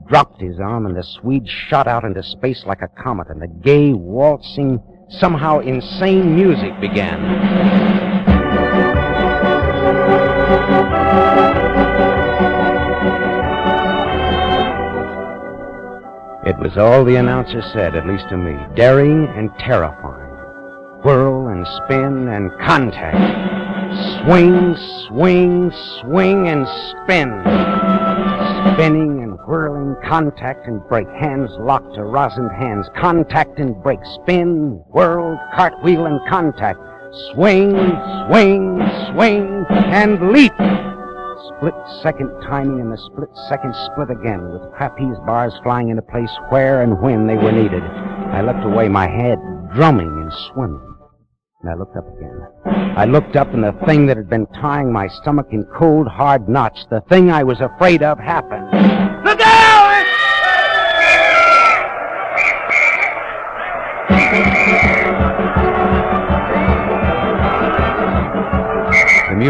dropped 0.08 0.40
his 0.40 0.58
arm, 0.60 0.84
and 0.86 0.96
the 0.96 1.02
Swede 1.02 1.48
shot 1.48 1.86
out 1.86 2.04
into 2.04 2.22
space 2.22 2.64
like 2.66 2.82
a 2.82 3.02
comet, 3.02 3.28
and 3.30 3.40
the 3.40 3.48
gay, 3.62 3.92
waltzing, 3.92 4.80
somehow 5.08 5.60
insane 5.60 6.34
music 6.34 6.78
began. 6.80 8.16
It 16.46 16.56
was 16.60 16.76
all 16.76 17.04
the 17.04 17.16
announcer 17.16 17.60
said, 17.72 17.96
at 17.96 18.06
least 18.06 18.28
to 18.28 18.36
me. 18.36 18.56
Daring 18.76 19.26
and 19.34 19.50
terrifying. 19.58 20.30
Whirl 21.02 21.48
and 21.48 21.66
spin 21.66 22.28
and 22.28 22.52
contact. 22.64 23.18
Swing, 24.22 24.76
swing, 25.08 25.72
swing, 26.00 26.46
and 26.46 26.64
spin. 26.90 27.42
Spinning 28.74 29.24
and 29.24 29.36
whirling, 29.44 29.96
contact 30.08 30.68
and 30.68 30.80
break. 30.86 31.08
Hands 31.18 31.50
locked 31.58 31.96
to 31.96 32.02
rosined 32.02 32.56
hands. 32.56 32.86
Contact 32.96 33.58
and 33.58 33.82
break. 33.82 33.98
Spin, 34.22 34.80
whirl, 34.86 35.40
cartwheel, 35.56 36.06
and 36.06 36.20
contact. 36.28 36.78
Swing, 37.32 37.72
swing, 38.28 38.80
swing, 39.10 39.66
and 39.68 40.30
leap. 40.30 40.52
Split 41.36 41.74
second 42.02 42.30
timing 42.42 42.80
and 42.80 42.90
the 42.90 42.96
split 42.96 43.28
second 43.48 43.74
split 43.86 44.10
again, 44.10 44.50
with 44.50 44.62
trapeze 44.76 45.18
bars 45.26 45.52
flying 45.62 45.90
into 45.90 46.02
place 46.02 46.30
where 46.48 46.82
and 46.82 47.00
when 47.00 47.26
they 47.26 47.36
were 47.36 47.52
needed. 47.52 47.82
I 47.82 48.40
looked 48.40 48.64
away, 48.64 48.88
my 48.88 49.06
head 49.06 49.38
drumming 49.74 50.08
and 50.08 50.32
swimming. 50.32 50.96
And 51.60 51.70
I 51.70 51.74
looked 51.74 51.96
up 51.96 52.06
again. 52.16 52.40
I 52.96 53.04
looked 53.04 53.36
up, 53.36 53.52
and 53.52 53.62
the 53.62 53.72
thing 53.86 54.06
that 54.06 54.16
had 54.16 54.30
been 54.30 54.46
tying 54.46 54.90
my 54.92 55.08
stomach 55.08 55.48
in 55.52 55.64
cold, 55.76 56.08
hard 56.08 56.48
knots, 56.48 56.86
the 56.88 57.02
thing 57.10 57.30
I 57.30 57.42
was 57.42 57.60
afraid 57.60 58.02
of, 58.02 58.18
happened. 58.18 59.05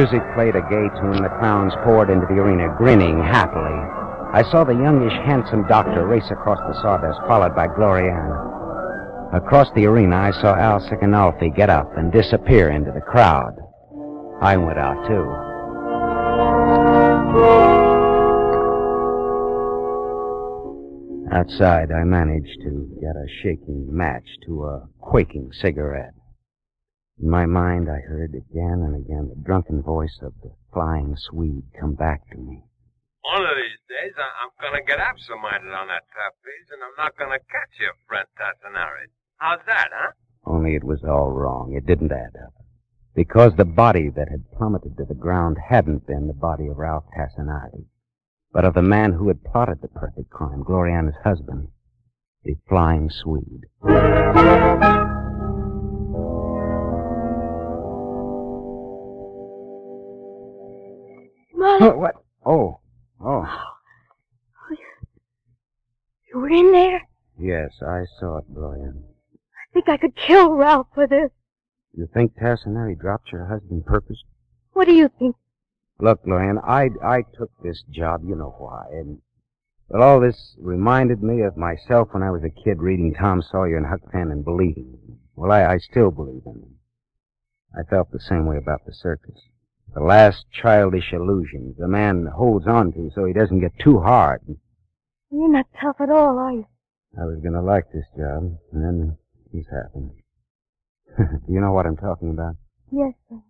Music 0.06 0.34
played 0.34 0.54
a 0.54 0.62
gay 0.62 0.88
tune. 1.00 1.22
The 1.22 1.34
clowns 1.40 1.72
poured 1.82 2.10
into 2.10 2.26
the 2.26 2.34
arena, 2.34 2.72
grinning 2.78 3.18
happily. 3.18 3.74
I 4.32 4.44
saw 4.50 4.62
the 4.62 4.72
youngish, 4.72 5.12
handsome 5.24 5.66
doctor 5.66 6.06
race 6.06 6.30
across 6.30 6.58
the 6.58 6.80
sawdust, 6.80 7.18
followed 7.26 7.56
by 7.56 7.66
Gloriana. 7.66 9.34
Across 9.34 9.72
the 9.74 9.86
arena, 9.86 10.16
I 10.16 10.30
saw 10.30 10.54
Al 10.54 10.80
Sicanolfi 10.80 11.54
get 11.56 11.70
up 11.70 11.96
and 11.96 12.12
disappear 12.12 12.70
into 12.70 12.92
the 12.92 13.00
crowd. 13.00 13.56
I 14.40 14.56
went 14.56 14.78
out, 14.78 15.06
too. 15.08 15.26
Outside, 21.32 21.90
I 21.90 22.04
managed 22.04 22.60
to 22.62 22.88
get 23.00 23.16
a 23.16 23.26
shaking 23.42 23.88
match 23.90 24.26
to 24.46 24.66
a 24.66 24.88
quaking 25.00 25.50
cigarette. 25.60 26.14
In 27.18 27.30
my 27.30 27.46
mind, 27.46 27.88
I 27.88 28.00
heard 28.00 28.34
again 28.34 28.82
and 28.84 28.94
again 28.94 29.28
the 29.30 29.42
drunken 29.42 29.82
voice 29.82 30.18
of 30.20 30.34
the 30.42 30.52
flying 30.72 31.16
Swede 31.16 31.64
come 31.80 31.94
back 31.94 32.28
to 32.30 32.36
me. 32.36 32.62
One 33.22 33.42
of 33.42 33.56
these 33.56 33.80
days, 33.88 34.12
I- 34.18 34.44
I'm 34.44 34.50
gonna 34.60 34.84
get 34.84 35.00
absent-minded 35.00 35.72
on 35.72 35.88
that 35.88 36.04
trapeze, 36.12 36.70
and 36.70 36.82
I'm 36.84 36.94
not 36.98 37.16
gonna 37.16 37.38
catch 37.38 37.80
you, 37.80 37.90
friend 38.06 38.26
Tassinari. 38.38 39.08
How's 39.38 39.64
that, 39.66 39.88
huh? 39.92 40.12
Only 40.44 40.74
it 40.74 40.84
was 40.84 41.04
all 41.04 41.32
wrong. 41.32 41.72
It 41.72 41.86
didn't 41.86 42.12
add 42.12 42.36
up. 42.36 42.52
Because 43.14 43.56
the 43.56 43.64
body 43.64 44.10
that 44.10 44.28
had 44.28 44.50
plummeted 44.52 44.98
to 44.98 45.04
the 45.04 45.14
ground 45.14 45.56
hadn't 45.56 46.06
been 46.06 46.26
the 46.26 46.34
body 46.34 46.68
of 46.68 46.76
Ralph 46.76 47.06
Tassinari, 47.16 47.86
but 48.52 48.66
of 48.66 48.74
the 48.74 48.82
man 48.82 49.14
who 49.14 49.28
had 49.28 49.42
plotted 49.42 49.80
the 49.80 49.88
perfect 49.88 50.28
crime, 50.28 50.62
Gloriana's 50.62 51.16
husband, 51.24 51.68
the 52.44 52.56
flying 52.68 53.08
Swede. 53.08 53.64
Mom, 61.56 61.82
oh, 61.82 61.96
what? 61.96 62.14
Oh, 62.44 62.80
oh. 63.20 63.62
you 66.28 66.38
were 66.38 66.50
in 66.50 66.70
there? 66.70 67.02
Yes, 67.38 67.70
I 67.82 68.04
saw 68.20 68.38
it, 68.38 68.54
Gloriana. 68.54 69.00
I 69.00 69.72
think 69.72 69.88
I 69.88 69.96
could 69.96 70.14
kill 70.16 70.52
Ralph 70.52 70.88
for 70.94 71.06
this. 71.06 71.30
You 71.94 72.08
think 72.12 72.34
Tassinari 72.36 72.98
dropped 72.98 73.32
your 73.32 73.46
husband 73.46 73.86
purpose? 73.86 74.22
What 74.74 74.86
do 74.86 74.94
you 74.94 75.08
think? 75.18 75.36
Look, 75.98 76.20
Lorian, 76.26 76.58
I 76.58 76.90
I 77.02 77.22
took 77.38 77.50
this 77.62 77.82
job, 77.90 78.20
you 78.26 78.36
know 78.36 78.54
why, 78.58 78.84
and 78.92 79.22
well, 79.88 80.02
all 80.02 80.20
this 80.20 80.56
reminded 80.58 81.22
me 81.22 81.40
of 81.42 81.56
myself 81.56 82.08
when 82.12 82.22
I 82.22 82.30
was 82.30 82.42
a 82.44 82.50
kid 82.50 82.82
reading 82.82 83.14
Tom 83.14 83.40
Sawyer 83.40 83.78
and 83.78 83.86
Huck 83.86 84.00
Finn 84.12 84.30
and 84.30 84.44
believing. 84.44 84.98
Well, 85.36 85.52
I, 85.52 85.64
I 85.64 85.78
still 85.78 86.10
believe 86.10 86.42
in 86.44 86.60
them. 86.60 86.74
I 87.74 87.82
felt 87.88 88.10
the 88.10 88.20
same 88.20 88.46
way 88.46 88.56
about 88.56 88.84
the 88.84 88.92
circus. 88.92 89.40
The 89.94 90.02
last 90.02 90.44
childish 90.52 91.12
illusions 91.12 91.78
a 91.80 91.88
man 91.88 92.26
holds 92.26 92.66
on 92.66 92.92
to 92.92 93.10
so 93.14 93.24
he 93.24 93.32
doesn't 93.32 93.60
get 93.60 93.72
too 93.78 94.00
hard. 94.00 94.42
You're 95.30 95.50
not 95.50 95.66
tough 95.80 95.96
at 96.00 96.10
all, 96.10 96.38
are 96.38 96.52
you? 96.52 96.66
I 97.18 97.24
was 97.24 97.40
going 97.40 97.54
to 97.54 97.62
like 97.62 97.90
this 97.92 98.04
job, 98.16 98.58
and 98.72 98.84
then 98.84 99.16
this 99.52 99.66
happened. 99.70 100.10
Do 101.18 101.52
you 101.52 101.60
know 101.60 101.72
what 101.72 101.86
I'm 101.86 101.96
talking 101.96 102.30
about? 102.30 102.56
Yes, 102.92 103.14
sir. 103.28 103.40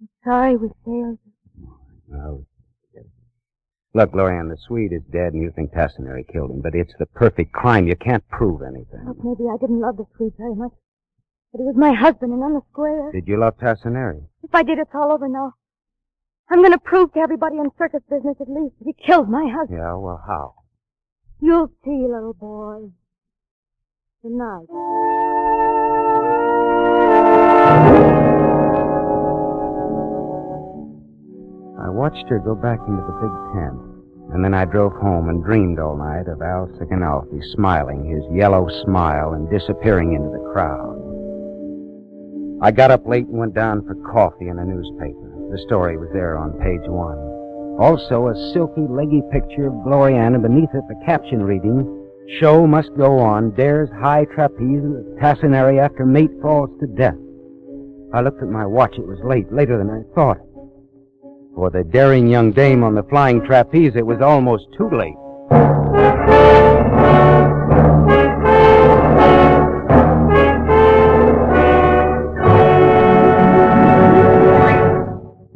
I'm 0.00 0.08
sorry 0.24 0.56
we 0.56 0.68
failed 0.84 1.18
you. 1.24 1.68
Oh, 1.68 1.78
no. 2.08 2.46
Look, 3.94 4.14
Lorian, 4.14 4.48
the 4.48 4.56
Swede 4.56 4.92
is 4.94 5.02
dead, 5.12 5.34
and 5.34 5.42
you 5.42 5.52
think 5.54 5.72
Tassinari 5.72 6.26
killed 6.26 6.50
him, 6.50 6.62
but 6.62 6.74
it's 6.74 6.94
the 6.98 7.04
perfect 7.06 7.52
crime. 7.52 7.86
You 7.86 7.94
can't 7.94 8.26
prove 8.28 8.62
anything. 8.62 9.04
Look, 9.06 9.22
maybe 9.22 9.50
I 9.52 9.58
didn't 9.58 9.80
love 9.80 9.98
the 9.98 10.06
Swede 10.16 10.32
very 10.38 10.54
much. 10.54 10.72
But 11.52 11.58
he 11.60 11.64
was 11.64 11.76
my 11.76 11.92
husband 11.92 12.32
and 12.32 12.42
on 12.42 12.54
the 12.54 12.62
square. 12.70 13.12
Did 13.12 13.28
you 13.28 13.38
love 13.38 13.58
Tassinari? 13.58 14.22
If 14.42 14.54
I 14.54 14.62
did, 14.62 14.78
it's 14.78 14.90
all 14.94 15.12
over 15.12 15.28
now. 15.28 15.52
I'm 16.50 16.60
going 16.60 16.72
to 16.72 16.78
prove 16.78 17.12
to 17.12 17.20
everybody 17.20 17.56
in 17.58 17.70
circus 17.78 18.02
business 18.08 18.36
at 18.40 18.48
least 18.48 18.74
that 18.78 18.86
he 18.86 18.94
killed 19.06 19.28
my 19.28 19.46
husband. 19.48 19.78
Yeah, 19.78 19.94
well, 19.96 20.22
how? 20.26 20.54
You'll 21.40 21.70
see, 21.84 22.06
little 22.10 22.34
boy. 22.34 22.90
Good 24.22 24.32
night. 24.32 24.66
I 31.80 31.88
watched 31.90 32.28
her 32.28 32.38
go 32.38 32.54
back 32.54 32.78
into 32.86 33.02
the 33.02 33.18
big 33.20 33.34
tent, 33.54 34.32
and 34.32 34.44
then 34.44 34.54
I 34.54 34.64
drove 34.64 34.92
home 34.92 35.28
and 35.28 35.44
dreamed 35.44 35.78
all 35.78 35.96
night 35.96 36.28
of 36.28 36.40
Al 36.40 36.68
Sicanalfi 36.78 37.42
smiling 37.54 38.04
his 38.04 38.22
yellow 38.32 38.68
smile 38.84 39.32
and 39.32 39.50
disappearing 39.50 40.14
into 40.14 40.30
the 40.30 40.50
crowd. 40.52 41.01
I 42.62 42.70
got 42.70 42.92
up 42.92 43.04
late 43.08 43.26
and 43.26 43.38
went 43.38 43.54
down 43.54 43.84
for 43.84 43.96
coffee 44.12 44.46
and 44.46 44.60
a 44.60 44.64
newspaper. 44.64 45.34
The 45.50 45.58
story 45.66 45.96
was 45.96 46.10
there 46.12 46.38
on 46.38 46.52
page 46.60 46.88
one. 46.88 47.18
Also, 47.80 48.28
a 48.28 48.52
silky, 48.52 48.86
leggy 48.88 49.20
picture 49.32 49.66
of 49.66 49.72
Gloriana 49.84 50.40
beneath 50.40 50.70
it, 50.72 50.84
the 50.88 51.02
caption 51.04 51.42
reading, 51.42 51.98
Show 52.38 52.68
must 52.68 52.96
go 52.96 53.18
on, 53.18 53.50
dares 53.56 53.90
high 54.00 54.26
trapeze 54.26 54.80
with 54.80 55.18
Tassinari 55.18 55.80
after 55.80 56.06
mate 56.06 56.30
falls 56.40 56.70
to 56.78 56.86
death. 56.86 57.16
I 58.14 58.20
looked 58.20 58.42
at 58.42 58.48
my 58.48 58.64
watch. 58.64 58.94
It 58.96 59.08
was 59.08 59.18
late, 59.24 59.52
later 59.52 59.76
than 59.76 59.90
I 59.90 60.02
thought. 60.14 60.38
For 61.56 61.68
the 61.70 61.82
daring 61.82 62.28
young 62.28 62.52
dame 62.52 62.84
on 62.84 62.94
the 62.94 63.02
flying 63.02 63.44
trapeze, 63.44 63.96
it 63.96 64.06
was 64.06 64.20
almost 64.20 64.66
too 64.78 64.88
late. 64.88 65.16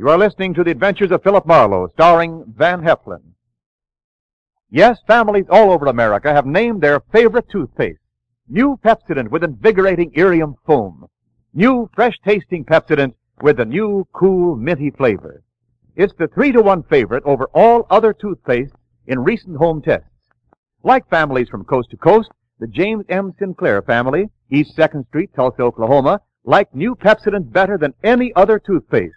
You 0.06 0.12
are 0.12 0.18
listening 0.18 0.54
to 0.54 0.62
the 0.62 0.70
adventures 0.70 1.10
of 1.10 1.24
Philip 1.24 1.46
Marlowe, 1.46 1.90
starring 1.94 2.44
Van 2.56 2.80
Heflin. 2.80 3.32
Yes, 4.70 5.00
families 5.04 5.46
all 5.50 5.72
over 5.72 5.86
America 5.86 6.32
have 6.32 6.46
named 6.46 6.80
their 6.80 7.00
favorite 7.10 7.48
toothpaste. 7.50 7.98
New 8.48 8.78
Pepsodent 8.84 9.30
with 9.30 9.42
invigorating 9.42 10.12
Irium 10.14 10.54
foam. 10.64 11.08
New 11.54 11.90
fresh-tasting 11.92 12.66
Pepsodent 12.66 13.14
with 13.42 13.56
the 13.56 13.64
new 13.64 14.06
cool 14.12 14.54
minty 14.54 14.92
flavor. 14.92 15.42
It's 15.96 16.14
the 16.16 16.28
three 16.28 16.52
to 16.52 16.62
one 16.62 16.84
favorite 16.84 17.24
over 17.26 17.46
all 17.52 17.84
other 17.90 18.12
toothpaste 18.12 18.74
in 19.08 19.24
recent 19.24 19.56
home 19.56 19.82
tests. 19.82 20.08
Like 20.84 21.10
families 21.10 21.48
from 21.48 21.64
coast 21.64 21.90
to 21.90 21.96
coast, 21.96 22.30
the 22.60 22.68
James 22.68 23.04
M. 23.08 23.34
Sinclair 23.40 23.82
family, 23.82 24.30
East 24.52 24.76
2nd 24.76 25.08
Street, 25.08 25.30
Tulsa, 25.34 25.62
Oklahoma, 25.62 26.20
like 26.44 26.72
new 26.72 26.94
Pepsodent 26.94 27.52
better 27.52 27.76
than 27.76 27.92
any 28.04 28.32
other 28.36 28.60
toothpaste. 28.60 29.16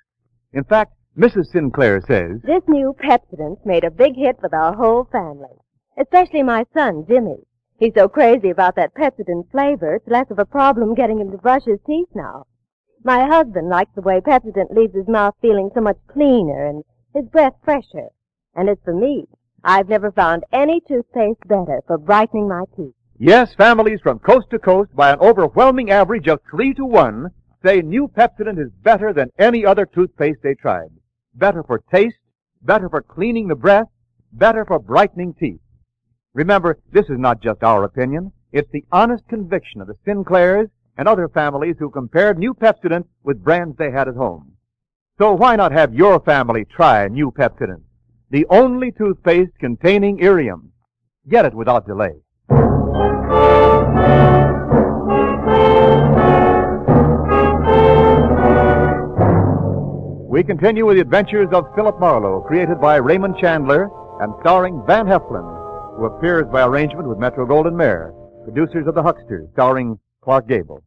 In 0.52 0.64
fact, 0.64 0.94
Mrs. 1.16 1.48
Sinclair 1.48 2.02
says, 2.02 2.42
This 2.42 2.64
new 2.68 2.94
Pepsodent's 2.94 3.66
made 3.66 3.84
a 3.84 3.92
big 3.92 4.16
hit 4.16 4.42
with 4.42 4.54
our 4.54 4.76
whole 4.76 5.04
family, 5.06 5.58
especially 5.98 6.44
my 6.44 6.66
son, 6.74 7.06
Jimmy. 7.08 7.46
He's 7.78 7.94
so 7.94 8.10
crazy 8.10 8.50
about 8.50 8.76
that 8.76 8.96
Pepsodent 8.96 9.52
flavor, 9.52 9.96
it's 9.96 10.08
less 10.08 10.32
of 10.32 10.40
a 10.40 10.46
problem 10.46 10.96
getting 10.96 11.20
him 11.20 11.32
to 11.32 11.38
brush 11.38 11.66
his 11.66 11.80
teeth 11.86 12.10
now. 12.16 12.46
My 13.04 13.26
husband 13.26 13.70
likes 13.70 13.94
the 13.94 14.02
way 14.02 14.22
Pepsodent 14.22 14.72
leaves 14.72 14.96
his 14.96 15.08
mouth 15.08 15.36
feeling 15.42 15.70
so 15.74 15.82
much 15.82 15.98
cleaner 16.08 16.66
and 16.66 16.84
his 17.14 17.26
breath 17.26 17.56
fresher. 17.64 18.10
And 18.56 18.70
as 18.70 18.78
for 18.84 18.94
me, 18.94 19.28
I've 19.64 19.88
never 19.88 20.12
found 20.12 20.46
any 20.52 20.82
toothpaste 20.82 21.48
better 21.48 21.82
for 21.86 21.98
brightening 21.98 22.48
my 22.48 22.66
teeth. 22.76 22.96
Yes, 23.18 23.54
families 23.54 24.02
from 24.02 24.20
coast 24.20 24.50
to 24.50 24.60
coast 24.60 24.96
by 24.96 25.12
an 25.12 25.20
overwhelming 25.20 25.92
average 25.92 26.28
of 26.28 26.42
three 26.50 26.74
to 26.74 26.86
one 26.86 27.32
say 27.64 27.82
new 27.82 28.08
Pepsodent 28.08 28.60
is 28.60 28.72
better 28.84 29.14
than 29.14 29.32
any 29.38 29.66
other 29.66 29.86
toothpaste 29.86 30.40
they 30.42 30.56
tried. 30.56 30.90
Better 31.36 31.64
for 31.64 31.84
taste, 31.92 32.18
better 32.62 32.90
for 32.90 33.02
cleaning 33.02 33.48
the 33.48 33.56
breath, 33.56 33.88
better 34.32 34.66
for 34.66 34.80
brightening 34.80 35.34
teeth. 35.34 35.62
Remember, 36.34 36.78
this 36.92 37.06
is 37.10 37.18
not 37.18 37.42
just 37.42 37.64
our 37.64 37.84
opinion. 37.84 38.32
It's 38.52 38.72
the 38.72 38.86
honest 38.92 39.28
conviction 39.28 39.82
of 39.82 39.88
the 39.88 39.98
Sinclairs 40.06 40.70
and 40.98 41.08
other 41.08 41.28
families 41.30 41.76
who 41.80 41.90
compared 41.90 42.38
new 42.38 42.54
Pepsodent 42.54 43.06
with 43.24 43.44
brands 43.44 43.78
they 43.78 43.92
had 43.92 44.08
at 44.08 44.16
home. 44.16 44.54
So 45.18 45.34
why 45.34 45.56
not 45.56 45.72
have 45.72 45.94
your 45.94 46.20
family 46.22 46.66
try 46.66 47.08
new 47.08 47.32
Pepsodent, 47.32 47.84
the 48.30 48.46
only 48.50 48.92
toothpaste 48.92 49.58
containing 49.60 50.20
Irium? 50.20 50.72
Get 51.28 51.46
it 51.46 51.54
without 51.54 51.86
delay. 51.86 52.22
We 60.40 60.44
continue 60.46 60.86
with 60.86 60.96
the 60.96 61.02
adventures 61.02 61.50
of 61.52 61.66
Philip 61.76 62.00
Marlowe, 62.00 62.40
created 62.48 62.80
by 62.80 62.96
Raymond 62.96 63.36
Chandler 63.42 63.90
and 64.22 64.34
starring 64.40 64.82
Van 64.88 65.06
Heflin, 65.06 65.44
who 65.98 66.06
appears 66.06 66.48
by 66.50 66.64
arrangement 66.64 67.10
with 67.10 67.18
Metro 67.18 67.46
Goldwyn 67.46 67.76
Mayer, 67.76 68.14
producers 68.46 68.88
of 68.88 68.96
The 68.96 69.04
Hucksters, 69.04 69.52
starring 69.52 70.00
Clark 70.24 70.48
Gable. 70.48 70.82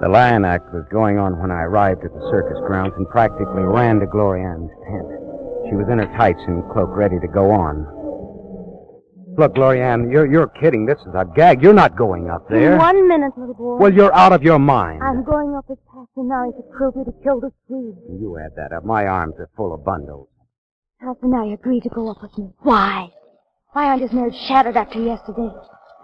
The 0.00 0.08
Lion 0.08 0.44
Act 0.44 0.74
was 0.74 0.84
going 0.90 1.16
on 1.16 1.38
when 1.38 1.52
I 1.52 1.62
arrived 1.62 2.04
at 2.04 2.12
the 2.12 2.28
circus 2.28 2.58
grounds 2.66 2.94
and 2.96 3.08
practically 3.08 3.62
ran 3.62 4.00
to 4.00 4.06
Glorianne's 4.06 4.72
tent. 4.90 5.06
She 5.70 5.76
was 5.76 5.86
in 5.88 5.98
her 6.00 6.12
tights 6.18 6.42
and 6.48 6.68
cloak, 6.72 6.90
ready 6.90 7.20
to 7.20 7.28
go 7.28 7.52
on. 7.52 7.93
Look, 9.36 9.54
Glorianne, 9.54 10.12
you're, 10.12 10.30
you're 10.30 10.46
kidding. 10.46 10.86
This 10.86 10.98
is 11.00 11.14
a 11.14 11.24
gag. 11.34 11.62
You're 11.62 11.74
not 11.74 11.96
going 11.96 12.30
up 12.30 12.48
there. 12.48 12.78
One 12.78 13.08
minute, 13.08 13.36
little 13.36 13.54
boy. 13.54 13.76
Well, 13.78 13.92
you're 13.92 14.14
out 14.14 14.32
of 14.32 14.42
your 14.42 14.58
mind. 14.58 15.02
I'm 15.02 15.24
going 15.24 15.54
up 15.56 15.68
with 15.68 15.78
Tassinari 15.88 16.54
to 16.56 16.62
prove 16.76 16.94
you 16.96 17.04
to 17.04 17.12
kill 17.22 17.40
the 17.40 17.50
Swede. 17.66 17.96
You 18.20 18.38
add 18.38 18.52
that 18.56 18.72
up. 18.72 18.84
My 18.84 19.06
arms 19.06 19.34
are 19.38 19.50
full 19.56 19.74
of 19.74 19.84
bundles. 19.84 20.28
Tassinari 21.02 21.52
agreed 21.54 21.82
to 21.82 21.88
go 21.88 22.10
up 22.10 22.22
with 22.22 22.36
me. 22.38 22.50
Why? 22.60 23.08
Why 23.72 23.86
aren't 23.86 24.02
his 24.02 24.12
nerves 24.12 24.36
shattered 24.46 24.76
after 24.76 25.00
yesterday? 25.00 25.48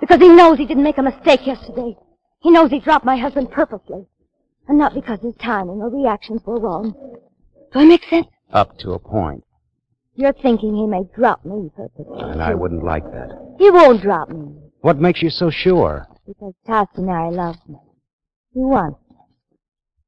Because 0.00 0.18
he 0.18 0.28
knows 0.28 0.58
he 0.58 0.66
didn't 0.66 0.82
make 0.82 0.98
a 0.98 1.02
mistake 1.02 1.46
yesterday. 1.46 1.96
He 2.40 2.50
knows 2.50 2.70
he 2.70 2.80
dropped 2.80 3.04
my 3.04 3.16
husband 3.16 3.52
purposely. 3.52 4.06
And 4.66 4.78
not 4.78 4.94
because 4.94 5.20
his 5.20 5.34
timing 5.36 5.80
or 5.80 5.90
reactions 5.90 6.42
were 6.44 6.58
wrong. 6.58 6.94
Do 7.72 7.78
I 7.78 7.84
make 7.84 8.04
sense? 8.04 8.26
Up 8.52 8.76
to 8.78 8.92
a 8.92 8.98
point. 8.98 9.44
You're 10.14 10.32
thinking 10.32 10.74
he 10.74 10.86
may 10.86 11.02
drop 11.14 11.44
me 11.44 11.70
purposely. 11.76 12.20
And 12.20 12.42
I 12.42 12.54
wouldn't 12.54 12.84
like 12.84 13.04
that. 13.04 13.56
He 13.58 13.70
won't 13.70 14.02
drop 14.02 14.28
me. 14.28 14.54
What 14.80 14.98
makes 14.98 15.22
you 15.22 15.30
so 15.30 15.50
sure? 15.50 16.06
Because 16.26 16.54
Tassinari 16.66 17.32
loves 17.34 17.58
me. 17.68 17.76
He 18.52 18.60
wants 18.60 19.00
me. 19.08 19.16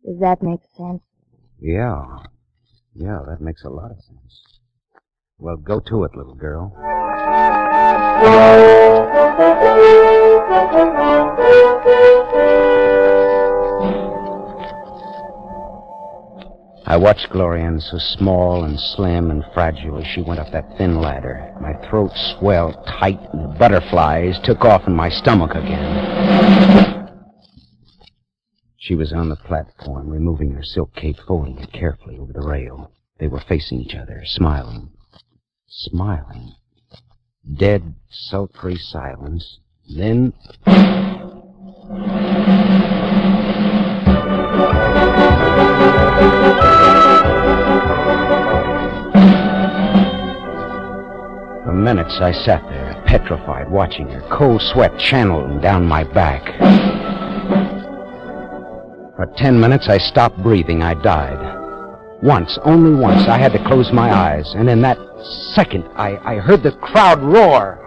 Does 0.05 0.21
that 0.21 0.43
make 0.43 0.61
sense? 0.77 1.03
Yeah. 1.61 2.05
Yeah, 2.95 3.21
that 3.27 3.41
makes 3.41 3.65
a 3.65 3.71
lot 3.71 3.91
of 3.91 3.99
sense. 3.99 4.61
Well, 5.39 5.57
go 5.57 5.81
to 5.81 6.05
it, 6.05 6.15
little 6.15 6.35
girl. 6.35 6.77
I 16.93 16.99
watched 16.99 17.31
Glorianne 17.31 17.81
so 17.81 17.97
small 17.97 18.65
and 18.65 18.79
slim 18.79 19.31
and 19.31 19.43
fragile 19.55 19.97
as 19.97 20.07
she 20.07 20.21
went 20.21 20.39
up 20.39 20.53
that 20.53 20.77
thin 20.77 21.01
ladder. 21.01 21.51
My 21.59 21.73
throat 21.89 22.11
swelled 22.15 22.75
tight 22.85 23.19
and 23.33 23.45
the 23.45 23.59
butterflies 23.59 24.39
took 24.45 24.67
off 24.67 24.87
in 24.87 24.93
my 24.93 25.09
stomach 25.09 25.53
again. 25.53 27.09
She 28.77 28.95
was 28.95 29.11
on 29.11 29.31
the 29.31 29.37
platform, 29.37 30.11
removing 30.11 30.51
her 30.51 30.63
silk 30.63 30.95
cape, 30.95 31.17
folding 31.27 31.59
it 31.61 31.73
carefully 31.73 32.19
over 32.19 32.35
the 32.35 32.47
rail. 32.47 32.93
They 33.19 33.29
were 33.29 33.41
facing 33.41 33.81
each 33.81 33.95
other, 33.95 34.25
smiling. 34.27 34.91
Smiling. 35.69 36.53
Dead, 37.57 37.95
sultry 38.11 38.77
silence. 38.77 39.61
Then. 39.89 40.35
For 51.73 51.79
minutes 51.79 52.19
I 52.21 52.33
sat 52.33 52.63
there, 52.69 53.03
petrified, 53.07 53.71
watching 53.71 54.07
her, 54.11 54.21
cold 54.31 54.61
sweat 54.61 54.99
channeling 54.99 55.59
down 55.63 55.87
my 55.87 56.05
back. 56.05 56.45
For 59.17 59.25
ten 59.39 59.59
minutes 59.59 59.89
I 59.89 59.97
stopped 59.97 60.37
breathing. 60.43 60.83
I 60.83 60.93
died. 60.93 61.41
Once, 62.23 62.59
only 62.65 62.95
once, 62.95 63.27
I 63.27 63.39
had 63.39 63.53
to 63.53 63.65
close 63.65 63.91
my 63.91 64.13
eyes, 64.13 64.53
and 64.55 64.69
in 64.69 64.83
that 64.83 64.99
second 65.55 65.89
I, 65.97 66.19
I 66.19 66.37
heard 66.41 66.63
the 66.63 66.73
crowd 66.73 67.23
roar. 67.23 67.79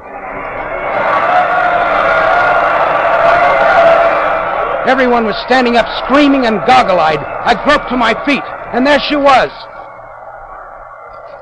Everyone 4.90 5.26
was 5.28 5.36
standing 5.46 5.78
up 5.78 5.86
screaming 6.06 6.48
and 6.48 6.66
goggle 6.66 7.00
eyed. 7.00 7.20
I 7.20 7.54
groped 7.64 7.90
to 7.90 7.98
my 7.98 8.16
feet, 8.26 8.44
and 8.74 8.84
there 8.84 9.00
she 9.00 9.16
was. 9.16 9.52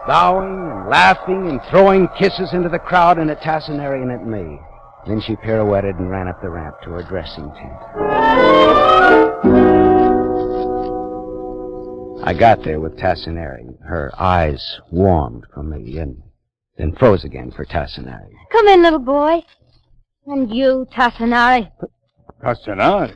Bowing 0.05 0.69
and 0.69 0.89
laughing 0.89 1.47
and 1.49 1.61
throwing 1.69 2.09
kisses 2.19 2.53
into 2.53 2.67
the 2.67 2.79
crowd 2.79 3.17
and 3.17 3.31
at 3.31 3.41
Tassinari 3.41 4.01
and 4.01 4.11
at 4.11 4.25
me. 4.25 4.59
Then 5.07 5.21
she 5.21 5.35
pirouetted 5.35 5.97
and 5.97 6.09
ran 6.09 6.27
up 6.27 6.41
the 6.41 6.49
ramp 6.49 6.75
to 6.83 6.89
her 6.91 7.03
dressing 7.03 7.49
tent. 7.53 7.79
I 12.25 12.33
got 12.33 12.63
there 12.63 12.79
with 12.79 12.97
Tassinari. 12.97 13.81
Her 13.81 14.11
eyes 14.17 14.79
warmed 14.91 15.45
for 15.53 15.63
me 15.63 15.97
and 15.97 16.21
then 16.77 16.95
froze 16.95 17.23
again 17.23 17.51
for 17.51 17.65
Tassinari. 17.65 18.31
Come 18.51 18.67
in, 18.67 18.81
little 18.81 18.99
boy. 18.99 19.41
And 20.25 20.53
you, 20.53 20.87
Tassinari. 20.93 21.71
Castanari. 22.41 23.15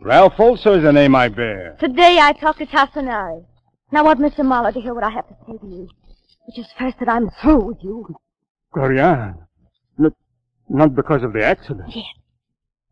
Ralph 0.00 0.38
also 0.38 0.74
is 0.74 0.82
the 0.82 0.92
name 0.92 1.14
I 1.14 1.28
bear. 1.28 1.76
Today 1.80 2.18
I 2.20 2.32
talked 2.32 2.58
to 2.58 2.66
Tassinari. 2.66 3.44
Now 3.90 4.00
I 4.00 4.02
want 4.02 4.20
Mr. 4.20 4.44
Marlowe 4.44 4.72
to 4.72 4.80
hear 4.80 4.94
what 4.94 5.04
I 5.04 5.10
have 5.10 5.26
to 5.28 5.36
say 5.46 5.58
to 5.58 5.66
you. 5.66 5.88
Which 6.48 6.60
is 6.60 6.66
first 6.78 6.98
that 7.00 7.10
I'm 7.10 7.28
through 7.42 7.62
with 7.62 7.76
you. 7.82 8.16
Glorianne. 8.74 9.36
Not, 9.98 10.14
not 10.70 10.94
because 10.94 11.22
of 11.22 11.34
the 11.34 11.44
accident. 11.44 11.94
Yes. 11.94 12.06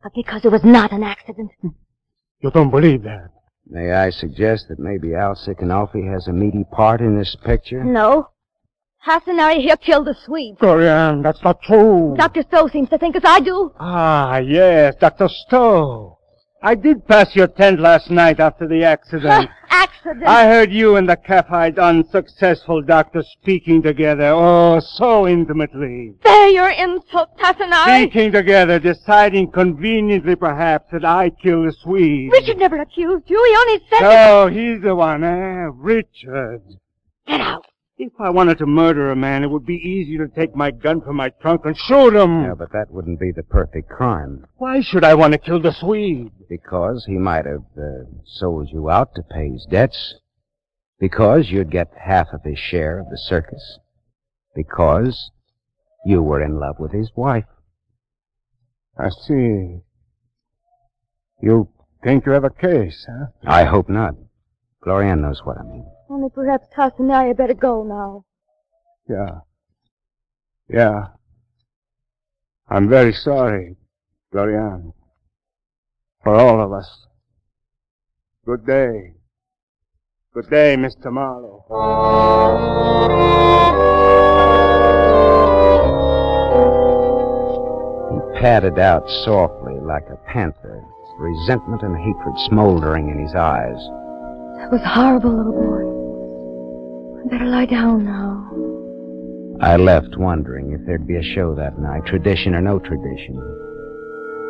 But 0.02 0.12
because 0.14 0.44
it 0.44 0.52
was 0.52 0.62
not 0.62 0.92
an 0.92 1.02
accident. 1.02 1.52
You 1.62 2.50
don't 2.50 2.70
believe 2.70 3.02
that. 3.04 3.30
May 3.66 3.92
I 3.92 4.10
suggest 4.10 4.66
that 4.68 4.78
maybe 4.78 5.14
Al 5.14 5.34
Sikanolfi 5.34 6.06
has 6.12 6.28
a 6.28 6.34
meaty 6.34 6.64
part 6.70 7.00
in 7.00 7.18
this 7.18 7.34
picture? 7.46 7.82
No. 7.82 8.28
Tassinari 9.08 9.62
here 9.62 9.78
killed 9.78 10.06
the 10.06 10.14
Swede. 10.26 10.58
Glorianne, 10.58 11.22
that's 11.22 11.42
not 11.42 11.62
true. 11.62 12.14
Dr. 12.18 12.42
Stowe 12.42 12.68
seems 12.68 12.90
to 12.90 12.98
think 12.98 13.16
as 13.16 13.24
I 13.24 13.40
do. 13.40 13.72
Ah, 13.80 14.36
yes, 14.36 14.96
Dr. 15.00 15.28
Stowe. 15.30 16.15
I 16.62 16.74
did 16.74 17.06
pass 17.06 17.36
your 17.36 17.46
tent 17.48 17.80
last 17.80 18.10
night 18.10 18.40
after 18.40 18.66
the 18.66 18.82
accident. 18.84 19.50
Accident. 19.68 20.24
I 20.26 20.46
heard 20.46 20.72
you 20.72 20.96
and 20.96 21.08
the 21.08 21.16
calf-eyed 21.16 21.78
unsuccessful 21.78 22.80
doctor 22.80 23.22
speaking 23.22 23.82
together. 23.82 24.28
Oh, 24.28 24.80
so 24.80 25.28
intimately. 25.28 26.14
Spare 26.20 26.48
your 26.48 26.70
insult, 26.70 27.36
Tassanari. 27.38 28.02
Speaking 28.02 28.32
together, 28.32 28.78
deciding 28.78 29.50
conveniently 29.50 30.34
perhaps 30.34 30.86
that 30.92 31.04
I 31.04 31.30
kill 31.30 31.64
the 31.64 31.72
Swede. 31.72 32.32
Richard 32.32 32.58
never 32.58 32.80
accused 32.80 33.28
you. 33.28 33.36
He 33.36 33.56
only 33.56 33.84
said 33.90 34.00
that... 34.00 34.30
Oh, 34.30 34.46
he's 34.48 34.80
the 34.80 34.94
one, 34.94 35.22
eh? 35.24 35.68
Richard. 35.72 36.62
Get 37.26 37.40
out. 37.40 37.66
If 37.98 38.12
I 38.20 38.28
wanted 38.28 38.58
to 38.58 38.66
murder 38.66 39.10
a 39.10 39.16
man, 39.16 39.42
it 39.42 39.50
would 39.50 39.64
be 39.64 39.76
easy 39.76 40.18
to 40.18 40.28
take 40.28 40.54
my 40.54 40.70
gun 40.70 41.00
from 41.00 41.16
my 41.16 41.30
trunk 41.30 41.62
and 41.64 41.74
shoot 41.74 42.14
him. 42.14 42.42
Yeah, 42.42 42.54
but 42.54 42.70
that 42.72 42.90
wouldn't 42.90 43.18
be 43.18 43.32
the 43.32 43.42
perfect 43.42 43.88
crime. 43.88 44.44
Why 44.56 44.82
should 44.82 45.02
I 45.02 45.14
want 45.14 45.32
to 45.32 45.38
kill 45.38 45.62
the 45.62 45.72
Swede? 45.72 46.30
Because 46.46 47.06
he 47.06 47.14
might 47.14 47.46
have 47.46 47.64
uh, 47.78 48.04
sold 48.26 48.68
you 48.70 48.90
out 48.90 49.14
to 49.14 49.22
pay 49.22 49.48
his 49.48 49.66
debts. 49.70 50.16
Because 51.00 51.50
you'd 51.50 51.70
get 51.70 51.90
half 51.98 52.28
of 52.34 52.42
his 52.44 52.58
share 52.58 52.98
of 52.98 53.08
the 53.08 53.16
circus. 53.16 53.78
Because 54.54 55.30
you 56.04 56.22
were 56.22 56.42
in 56.42 56.60
love 56.60 56.78
with 56.78 56.92
his 56.92 57.10
wife. 57.16 57.46
I 58.98 59.08
see. 59.08 59.80
You 61.40 61.68
think 62.04 62.26
you 62.26 62.32
have 62.32 62.44
a 62.44 62.50
case, 62.50 63.06
huh? 63.08 63.26
I 63.46 63.64
hope 63.64 63.88
not. 63.88 64.16
Glorianne 64.84 65.22
knows 65.22 65.40
what 65.44 65.58
I 65.58 65.62
mean. 65.62 65.86
Only 66.08 66.30
perhaps 66.30 66.66
Tassanari 66.76 67.28
had 67.28 67.36
better 67.36 67.54
go 67.54 67.82
now. 67.82 68.24
Yeah. 69.08 69.40
Yeah. 70.68 71.06
I'm 72.68 72.88
very 72.88 73.12
sorry, 73.12 73.76
Glorianne. 74.32 74.92
For 76.22 76.34
all 76.34 76.60
of 76.60 76.72
us. 76.72 77.06
Good 78.44 78.66
day. 78.66 79.14
Good 80.34 80.50
day, 80.50 80.76
Mr. 80.76 81.12
Marlowe. 81.12 81.64
He 88.12 88.40
padded 88.40 88.78
out 88.78 89.08
softly 89.24 89.74
like 89.80 90.08
a 90.10 90.16
panther, 90.26 90.84
resentment 91.18 91.82
and 91.82 91.96
hatred 91.96 92.34
smoldering 92.48 93.08
in 93.08 93.18
his 93.18 93.34
eyes. 93.34 93.78
That 94.58 94.70
was 94.70 94.82
horrible, 94.84 95.36
little 95.36 95.52
boy. 95.52 95.95
Better 97.30 97.46
lie 97.46 97.66
down 97.66 98.04
now. 98.04 98.46
I 99.60 99.76
left 99.76 100.16
wondering 100.16 100.70
if 100.70 100.86
there'd 100.86 101.08
be 101.08 101.16
a 101.16 101.34
show 101.34 101.56
that 101.56 101.76
night, 101.76 102.06
tradition 102.06 102.54
or 102.54 102.60
no 102.60 102.78
tradition. 102.78 103.34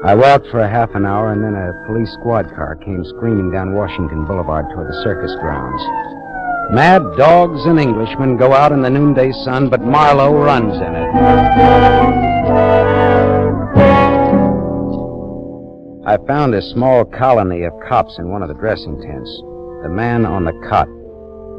I 0.04 0.14
walked 0.14 0.48
for 0.48 0.60
a 0.60 0.68
half 0.68 0.90
an 0.94 1.06
hour 1.06 1.32
and 1.32 1.42
then 1.42 1.54
a 1.54 1.86
police 1.86 2.12
squad 2.20 2.54
car 2.54 2.76
came 2.76 3.02
screaming 3.16 3.50
down 3.50 3.74
Washington 3.74 4.26
Boulevard 4.26 4.66
toward 4.74 4.88
the 4.88 5.02
circus 5.02 5.34
grounds. 5.40 5.82
Mad 6.74 7.00
dogs 7.16 7.64
and 7.64 7.80
Englishmen 7.80 8.36
go 8.36 8.52
out 8.52 8.72
in 8.72 8.82
the 8.82 8.90
noonday 8.90 9.32
sun, 9.44 9.70
but 9.70 9.80
Marlowe 9.80 10.34
runs 10.34 10.76
in 10.76 10.94
it. 10.94 11.08
I 16.06 16.18
found 16.26 16.54
a 16.54 16.60
small 16.60 17.06
colony 17.06 17.64
of 17.64 17.72
cops 17.88 18.18
in 18.18 18.28
one 18.28 18.42
of 18.42 18.48
the 18.48 18.54
dressing 18.54 19.00
tents. 19.00 19.30
The 19.82 19.88
man 19.88 20.26
on 20.26 20.44
the 20.44 20.52
cot 20.68 20.88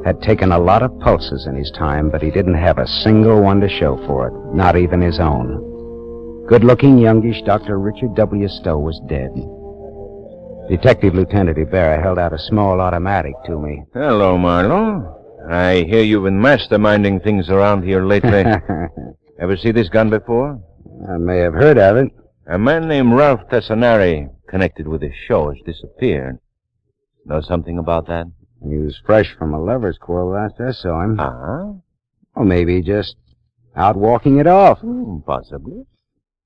had 0.06 0.22
taken 0.22 0.52
a 0.52 0.60
lot 0.60 0.84
of 0.84 0.98
pulses 1.00 1.46
in 1.48 1.56
his 1.56 1.72
time, 1.72 2.10
but 2.10 2.22
he 2.22 2.32
didn't 2.32 2.56
have 2.56 2.78
a 2.78 2.88
single 2.88 3.42
one 3.42 3.60
to 3.62 3.70
show 3.70 3.98
for 4.08 4.28
it, 4.28 4.56
not 4.56 4.76
even 4.78 5.02
his 5.02 5.20
own. 5.20 6.46
Good 6.48 6.64
looking, 6.64 6.98
youngish 6.98 7.42
Dr. 7.42 7.78
Richard 7.78 8.16
W. 8.16 8.48
Stowe 8.48 8.78
was 8.78 9.02
dead. 9.10 9.32
Detective 10.70 11.14
Lieutenant 11.14 11.58
Ibarra 11.58 12.02
held 12.02 12.20
out 12.20 12.34
a 12.34 12.40
small 12.40 12.80
automatic 12.82 13.34
to 13.46 13.58
me. 13.60 13.84
Hello, 13.94 14.38
Marlowe. 14.38 15.14
I 15.50 15.86
hear 15.88 16.04
you've 16.04 16.24
been 16.24 16.40
masterminding 16.42 17.24
things 17.24 17.50
around 17.50 17.84
here 17.84 18.06
lately. 18.06 18.44
Ever 19.40 19.56
see 19.56 19.72
this 19.72 19.90
gun 19.90 20.10
before? 20.10 20.60
I 21.10 21.18
may 21.18 21.40
have 21.40 21.54
heard 21.54 21.78
of 21.78 21.98
it. 21.98 22.12
A 22.50 22.58
man 22.58 22.88
named 22.88 23.14
Ralph 23.14 23.42
Tassanari, 23.50 24.30
connected 24.50 24.88
with 24.88 25.02
this 25.02 25.16
show, 25.28 25.50
has 25.50 25.60
disappeared. 25.66 26.40
Know 27.26 27.42
something 27.42 27.78
about 27.78 28.08
that? 28.08 28.26
He 28.64 28.78
was 28.78 29.00
fresh 29.06 29.36
from 29.38 29.54
a 29.54 29.60
lover's 29.64 29.98
quarrel 29.98 30.32
last 30.32 30.56
I 30.60 30.72
saw 30.72 31.04
him. 31.04 31.20
Ah, 31.20 31.74
Or 32.36 32.46
maybe 32.46 32.82
just 32.82 33.16
out 33.76 33.96
walking 33.96 34.38
it 34.40 34.48
off. 34.48 34.80
hmm, 34.80 35.20
possibly. 35.26 35.86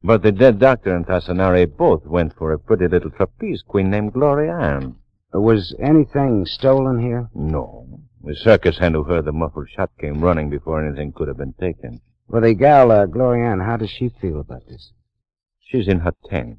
But 0.04 0.22
the 0.24 0.32
dead 0.32 0.60
doctor 0.60 0.96
and 0.96 1.06
Tassanari 1.06 1.66
both 1.66 2.06
went 2.06 2.36
for 2.36 2.52
a 2.52 2.60
pretty 2.60 2.88
little 2.88 3.12
trapeze 3.12 3.62
queen 3.62 3.90
named 3.92 4.14
Gloria 4.14 4.58
Ann. 4.58 4.96
Was 5.34 5.74
anything 5.80 6.46
stolen 6.46 7.00
here? 7.00 7.30
No. 7.34 7.88
The 8.24 8.36
circus 8.36 8.78
hand 8.80 8.96
who 8.96 9.04
heard 9.04 9.26
the 9.26 9.32
muffled 9.32 9.70
shot 9.70 9.92
came 10.00 10.22
running 10.22 10.50
before 10.50 10.86
anything 10.86 11.14
could 11.14 11.28
have 11.28 11.38
been 11.38 11.54
taken. 11.54 12.02
Well, 12.28 12.42
the 12.42 12.54
gal, 12.54 12.92
uh, 12.92 13.06
Glorianne, 13.06 13.64
how 13.66 13.78
does 13.78 13.90
she 13.90 14.10
feel 14.10 14.40
about 14.40 14.66
this? 14.68 14.92
She's 15.60 15.88
in 15.88 16.00
her 16.02 16.14
tent, 16.30 16.58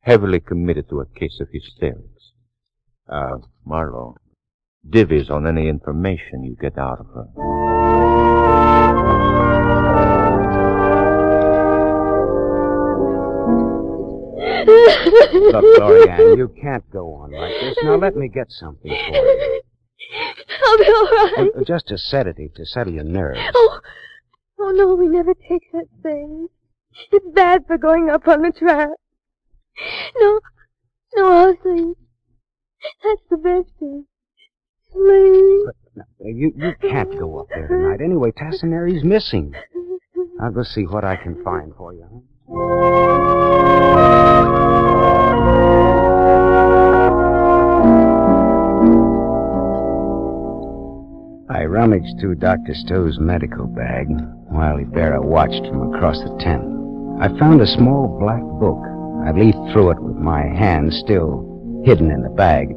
heavily 0.00 0.40
committed 0.40 0.88
to 0.90 1.00
a 1.00 1.06
case 1.06 1.38
of 1.40 1.48
hysterics. 1.52 2.32
Uh, 3.08 3.38
Marlowe, 3.64 4.16
divvies 4.88 5.30
on 5.30 5.46
any 5.46 5.68
information 5.68 6.44
you 6.44 6.56
get 6.60 6.78
out 6.78 7.00
of 7.00 7.06
her. 7.14 7.26
Look, 14.66 15.64
Glorianne, 15.78 16.36
you 16.36 16.52
can't 16.60 16.88
go 16.90 17.14
on 17.14 17.32
like 17.32 17.52
this. 17.60 17.76
Now 17.82 17.96
let 17.96 18.16
me 18.16 18.28
get 18.28 18.46
something 18.50 18.90
for 18.90 19.16
you. 19.16 19.62
I'll 20.64 20.78
be 20.78 20.84
all 20.84 21.04
right. 21.04 21.50
Uh, 21.58 21.64
Just 21.64 21.90
a 21.90 21.98
sedative 21.98 22.54
to 22.54 22.64
settle 22.66 22.92
your 22.92 23.04
nerves. 23.04 23.40
Oh, 23.54 23.80
oh 24.60 24.70
no, 24.72 24.94
we 24.94 25.08
never 25.08 25.34
take 25.34 25.70
that 25.72 25.86
thing. 26.02 26.48
It's 27.12 27.26
bad 27.34 27.66
for 27.66 27.78
going 27.78 28.10
up 28.10 28.26
on 28.28 28.42
the 28.42 28.52
track. 28.52 28.90
No, 30.18 30.40
no, 31.16 31.32
I'll 31.32 31.56
sleep. 31.62 31.96
That's 33.04 33.22
the 33.30 33.36
best 33.36 33.70
thing. 33.78 34.06
Sleep. 34.92 35.68
Uh, 35.98 36.02
You, 36.24 36.52
you 36.56 36.74
can't 36.80 37.10
go 37.18 37.40
up 37.40 37.48
there 37.48 37.68
tonight. 37.68 38.00
Anyway, 38.00 38.30
Tassinari's 38.32 39.04
missing. 39.04 39.54
I'll 40.40 40.52
go 40.52 40.62
see 40.62 40.84
what 40.84 41.04
I 41.04 41.16
can 41.16 41.42
find 41.44 41.74
for 41.76 41.92
you. 41.92 42.22
I 51.50 51.64
rummaged 51.64 52.20
through 52.20 52.36
Dr. 52.36 52.74
Stowe's 52.74 53.18
medical 53.18 53.66
bag 53.66 54.06
while 54.48 54.78
Ibarra 54.78 55.20
watched 55.20 55.66
from 55.66 55.92
across 55.92 56.18
the 56.22 56.36
tent. 56.38 56.62
I 57.20 57.28
found 57.38 57.60
a 57.60 57.66
small 57.66 58.18
black 58.20 58.40
book. 58.60 58.78
I 59.26 59.32
leafed 59.32 59.72
through 59.72 59.90
it 59.90 60.00
with 60.00 60.16
my 60.16 60.42
hand 60.42 60.94
still 60.94 61.82
hidden 61.84 62.10
in 62.10 62.22
the 62.22 62.30
bag. 62.30 62.68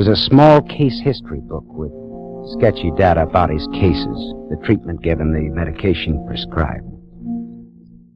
It 0.00 0.08
was 0.08 0.18
a 0.18 0.28
small 0.30 0.62
case 0.62 0.98
history 0.98 1.40
book 1.40 1.66
with 1.66 1.92
sketchy 2.52 2.90
data 2.96 3.20
about 3.20 3.50
his 3.50 3.66
cases, 3.66 4.34
the 4.48 4.56
treatment 4.64 5.02
given, 5.02 5.34
the 5.34 5.50
medication 5.54 6.26
prescribed. 6.26 6.90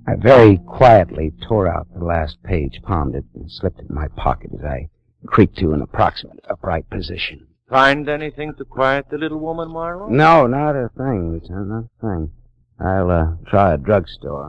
I 0.09 0.15
very 0.17 0.57
quietly 0.67 1.35
tore 1.47 1.69
out 1.69 1.87
the 1.93 2.03
last 2.03 2.43
page, 2.43 2.81
palmed 2.85 3.15
it, 3.15 3.27
and 3.35 3.53
slipped 3.53 3.81
it 3.81 3.91
in 3.91 3.95
my 3.95 4.09
pocket 4.17 4.53
as 4.59 4.65
I 4.65 4.89
creaked 5.27 5.59
to 5.59 5.75
an 5.75 5.83
approximate 5.83 6.41
upright 6.49 6.89
position. 6.89 7.47
Find 7.69 8.09
anything 8.09 8.55
to 8.55 8.65
quiet 8.65 9.11
the 9.11 9.19
little 9.19 9.41
woman, 9.41 9.71
Marlowe? 9.71 10.09
No, 10.09 10.47
not 10.47 10.77
a 10.77 10.89
thing, 10.97 11.33
Lieutenant, 11.33 11.69
not 11.69 11.85
a 11.85 12.01
thing. 12.01 12.31
I'll 12.81 13.11
uh, 13.11 13.27
try 13.47 13.75
a 13.75 13.77
drugstore. 13.77 14.49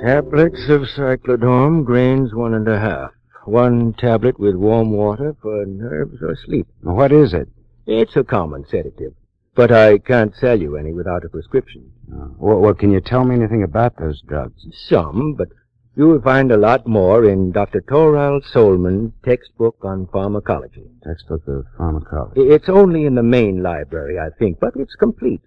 Tablets 0.00 0.68
of 0.68 0.82
cyclodone, 0.82 1.84
grains 1.84 2.32
one 2.32 2.54
and 2.54 2.68
a 2.68 2.78
half. 2.78 3.10
One 3.46 3.94
tablet 3.94 4.38
with 4.38 4.54
warm 4.54 4.92
water 4.92 5.34
for 5.42 5.66
nerves 5.66 6.22
or 6.22 6.36
sleep. 6.36 6.68
What 6.82 7.10
is 7.10 7.34
it? 7.34 7.48
It's 7.84 8.14
a 8.14 8.22
common 8.22 8.64
sedative, 8.70 9.14
but 9.56 9.72
I 9.72 9.98
can't 9.98 10.36
sell 10.36 10.60
you 10.60 10.76
any 10.76 10.92
without 10.92 11.24
a 11.24 11.28
prescription. 11.28 11.90
Uh, 12.12 12.28
well, 12.38 12.60
well, 12.60 12.74
can 12.74 12.92
you 12.92 13.00
tell 13.00 13.24
me 13.24 13.34
anything 13.34 13.64
about 13.64 13.96
those 13.96 14.22
drugs? 14.22 14.64
Some, 14.88 15.34
but 15.34 15.48
you 15.96 16.06
will 16.06 16.22
find 16.22 16.52
a 16.52 16.56
lot 16.56 16.86
more 16.86 17.28
in 17.28 17.50
Dr. 17.50 17.80
Torald 17.80 18.44
Sollmann's 18.44 19.14
textbook 19.24 19.78
on 19.82 20.06
pharmacology. 20.12 20.88
Textbook 21.02 21.42
of 21.48 21.64
pharmacology. 21.76 22.42
It's 22.42 22.68
only 22.68 23.04
in 23.04 23.16
the 23.16 23.24
main 23.24 23.64
library, 23.64 24.16
I 24.16 24.28
think, 24.38 24.60
but 24.60 24.74
it's 24.76 24.94
complete. 24.94 25.40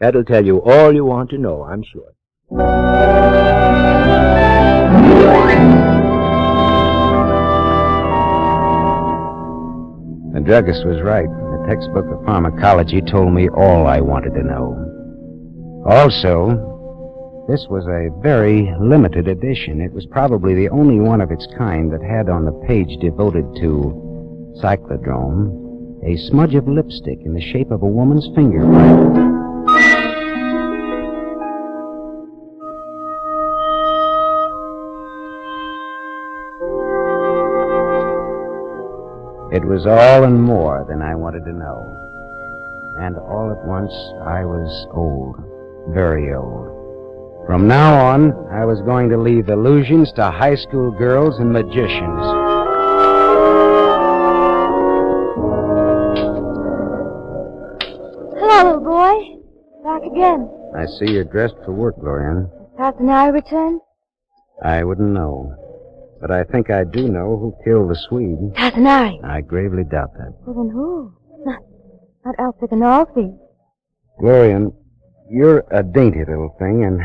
That'll 0.00 0.24
tell 0.24 0.44
you 0.44 0.60
all 0.60 0.94
you 0.94 1.06
want 1.06 1.30
to 1.30 1.38
know, 1.38 1.62
I'm 1.62 1.82
sure. 1.82 2.12
The 2.48 2.58
druggist 10.44 10.86
was 10.86 11.02
right. 11.02 11.26
The 11.26 11.64
textbook 11.66 12.06
of 12.06 12.24
pharmacology 12.24 13.02
told 13.02 13.32
me 13.32 13.48
all 13.48 13.88
I 13.88 14.00
wanted 14.00 14.34
to 14.34 14.44
know. 14.44 15.82
Also, 15.88 16.72
This 17.48 17.66
was 17.68 17.86
a 17.86 18.10
very 18.22 18.72
limited 18.80 19.26
edition. 19.28 19.80
It 19.80 19.92
was 19.92 20.06
probably 20.06 20.54
the 20.54 20.68
only 20.68 21.00
one 21.00 21.20
of 21.20 21.32
its 21.32 21.46
kind 21.58 21.92
that 21.92 22.02
had 22.02 22.28
on 22.28 22.44
the 22.44 22.52
page 22.66 22.96
devoted 23.00 23.44
to 23.56 24.52
cyclodrome 24.62 25.64
a 26.04 26.16
smudge 26.28 26.54
of 26.54 26.68
lipstick 26.68 27.18
in 27.24 27.34
the 27.34 27.40
shape 27.40 27.72
of 27.72 27.82
a 27.82 27.86
woman's 27.86 28.28
fingerprint. 28.36 29.55
It 39.52 39.64
was 39.64 39.86
all 39.86 40.24
and 40.24 40.42
more 40.42 40.84
than 40.88 41.02
I 41.02 41.14
wanted 41.14 41.44
to 41.44 41.52
know. 41.52 41.86
And 42.98 43.16
all 43.16 43.52
at 43.52 43.64
once, 43.64 43.92
I 44.26 44.44
was 44.44 44.88
old. 44.90 45.36
Very 45.94 46.34
old. 46.34 47.46
From 47.46 47.68
now 47.68 47.94
on, 48.06 48.32
I 48.50 48.64
was 48.64 48.82
going 48.82 49.08
to 49.10 49.16
leave 49.16 49.48
illusions 49.48 50.10
to 50.14 50.32
high 50.32 50.56
school 50.56 50.90
girls 50.90 51.38
and 51.38 51.52
magicians. 51.52 52.26
Hello, 58.34 58.64
little 58.64 58.80
boy. 58.80 59.38
Back 59.84 60.02
again. 60.02 60.50
I 60.76 60.86
see 60.86 61.12
you're 61.12 61.22
dressed 61.22 61.54
for 61.64 61.70
work, 61.70 61.96
Glorian. 61.98 62.50
Has 62.78 62.94
I 63.00 63.28
returned? 63.28 63.80
I 64.60 64.82
wouldn't 64.82 65.12
know. 65.12 65.54
But 66.20 66.30
I 66.30 66.44
think 66.44 66.70
I 66.70 66.84
do 66.84 67.08
know 67.08 67.36
who 67.36 67.54
killed 67.64 67.90
the 67.90 67.96
Swede. 68.08 68.54
Tassinari. 68.54 69.22
I 69.24 69.40
gravely 69.42 69.84
doubt 69.84 70.14
that. 70.14 70.32
Well, 70.46 70.56
then 70.56 70.70
who? 70.72 71.12
Not, 71.44 71.60
not 72.24 72.54
and 72.70 72.82
Alfie. 72.82 73.34
Glorian, 74.20 74.72
you're 75.30 75.64
a 75.70 75.82
dainty 75.82 76.20
little 76.20 76.56
thing, 76.58 76.84
and 76.84 77.00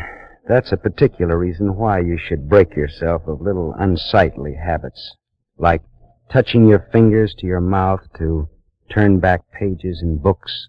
that's 0.48 0.72
a 0.72 0.76
particular 0.76 1.38
reason 1.38 1.76
why 1.76 2.00
you 2.00 2.18
should 2.18 2.48
break 2.48 2.74
yourself 2.74 3.22
of 3.26 3.40
little 3.40 3.74
unsightly 3.78 4.54
habits, 4.54 5.16
like 5.58 5.82
touching 6.30 6.66
your 6.66 6.88
fingers 6.90 7.34
to 7.38 7.46
your 7.46 7.60
mouth 7.60 8.00
to 8.18 8.48
turn 8.90 9.20
back 9.20 9.42
pages 9.52 10.00
in 10.02 10.16
books. 10.18 10.68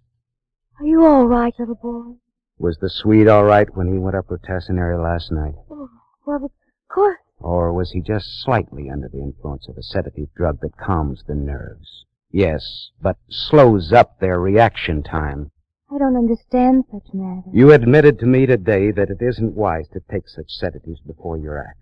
Are 0.80 0.86
you 0.86 1.06
all 1.06 1.26
right, 1.28 1.54
little 1.58 1.76
boy? 1.76 2.16
Was 2.60 2.78
the 2.82 2.90
Swede 2.90 3.28
all 3.28 3.46
right 3.46 3.68
when 3.76 3.92
he 3.92 3.98
went 3.98 4.16
up 4.16 4.30
with 4.30 4.42
Tassinari 4.42 5.02
last 5.02 5.32
night? 5.32 5.54
Oh, 5.72 5.90
well, 6.26 6.44
of 6.46 6.52
course. 6.90 7.18
Or 7.44 7.74
was 7.74 7.92
he 7.92 8.00
just 8.00 8.42
slightly 8.42 8.90
under 8.90 9.10
the 9.10 9.20
influence 9.20 9.68
of 9.68 9.78
a 9.78 9.84
sedative 9.84 10.34
drug 10.34 10.62
that 10.62 10.78
calms 10.78 11.24
the 11.28 11.36
nerves? 11.36 12.06
Yes, 12.32 12.90
but 13.02 13.18
slows 13.30 13.92
up 13.92 14.18
their 14.20 14.40
reaction 14.40 15.04
time. 15.04 15.52
I 15.92 15.98
don't 15.98 16.16
understand 16.16 16.86
such 16.90 17.14
matters. 17.14 17.52
You 17.54 17.74
admitted 17.74 18.18
to 18.20 18.26
me 18.26 18.46
today 18.46 18.92
that 18.92 19.10
it 19.10 19.22
isn't 19.22 19.56
wise 19.56 19.90
to 19.90 20.00
take 20.10 20.30
such 20.30 20.52
sedatives 20.52 21.02
before 21.02 21.38
your 21.38 21.60
act. 21.60 21.80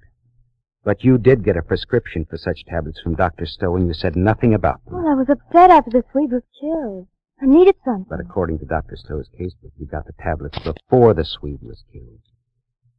But 0.84 1.04
you 1.04 1.20
did 1.20 1.44
get 1.44 1.58
a 1.58 1.62
prescription 1.62 2.26
for 2.26 2.38
such 2.38 2.66
tablets 2.66 3.00
from 3.00 3.14
Dr. 3.14 3.46
Stowe, 3.46 3.76
and 3.76 3.88
you 3.88 3.94
said 3.94 4.16
nothing 4.16 4.56
about 4.56 4.84
them. 4.84 4.96
Well, 4.96 5.08
I 5.08 5.14
was 5.14 5.30
upset 5.30 5.70
after 5.70 5.92
the 5.92 6.04
Swede 6.12 6.32
was 6.32 6.44
killed. 6.60 7.08
I 7.40 7.46
needed 7.46 7.76
something. 7.86 8.08
But 8.10 8.20
according 8.20 8.58
to 8.60 8.66
Dr. 8.66 8.96
Stowe's 8.96 9.30
casebook, 9.40 9.74
you 9.78 9.86
got 9.86 10.08
the 10.08 10.14
tablets 10.14 10.58
before 10.58 11.14
the 11.14 11.24
Swede 11.24 11.62
was 11.62 11.84
killed. 11.94 12.20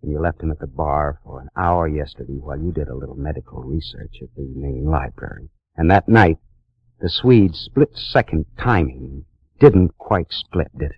And 0.03 0.11
you 0.11 0.21
left 0.21 0.43
him 0.43 0.51
at 0.51 0.59
the 0.59 0.67
bar 0.67 1.21
for 1.25 1.41
an 1.41 1.49
hour 1.57 1.87
yesterday 1.87 2.35
while 2.35 2.59
you 2.59 2.73
did 2.73 2.89
a 2.89 2.97
little 2.97 3.15
medical 3.15 3.63
research 3.63 4.17
at 4.21 4.35
the 4.35 4.53
main 4.57 4.85
library. 4.85 5.49
And 5.77 5.91
that 5.91 6.09
night, 6.09 6.39
the 7.01 7.09
Swede's 7.09 7.59
split-second 7.59 8.47
timing 8.59 9.25
didn't 9.61 9.97
quite 9.99 10.27
split, 10.31 10.77
did 10.77 10.91
it? 10.91 10.97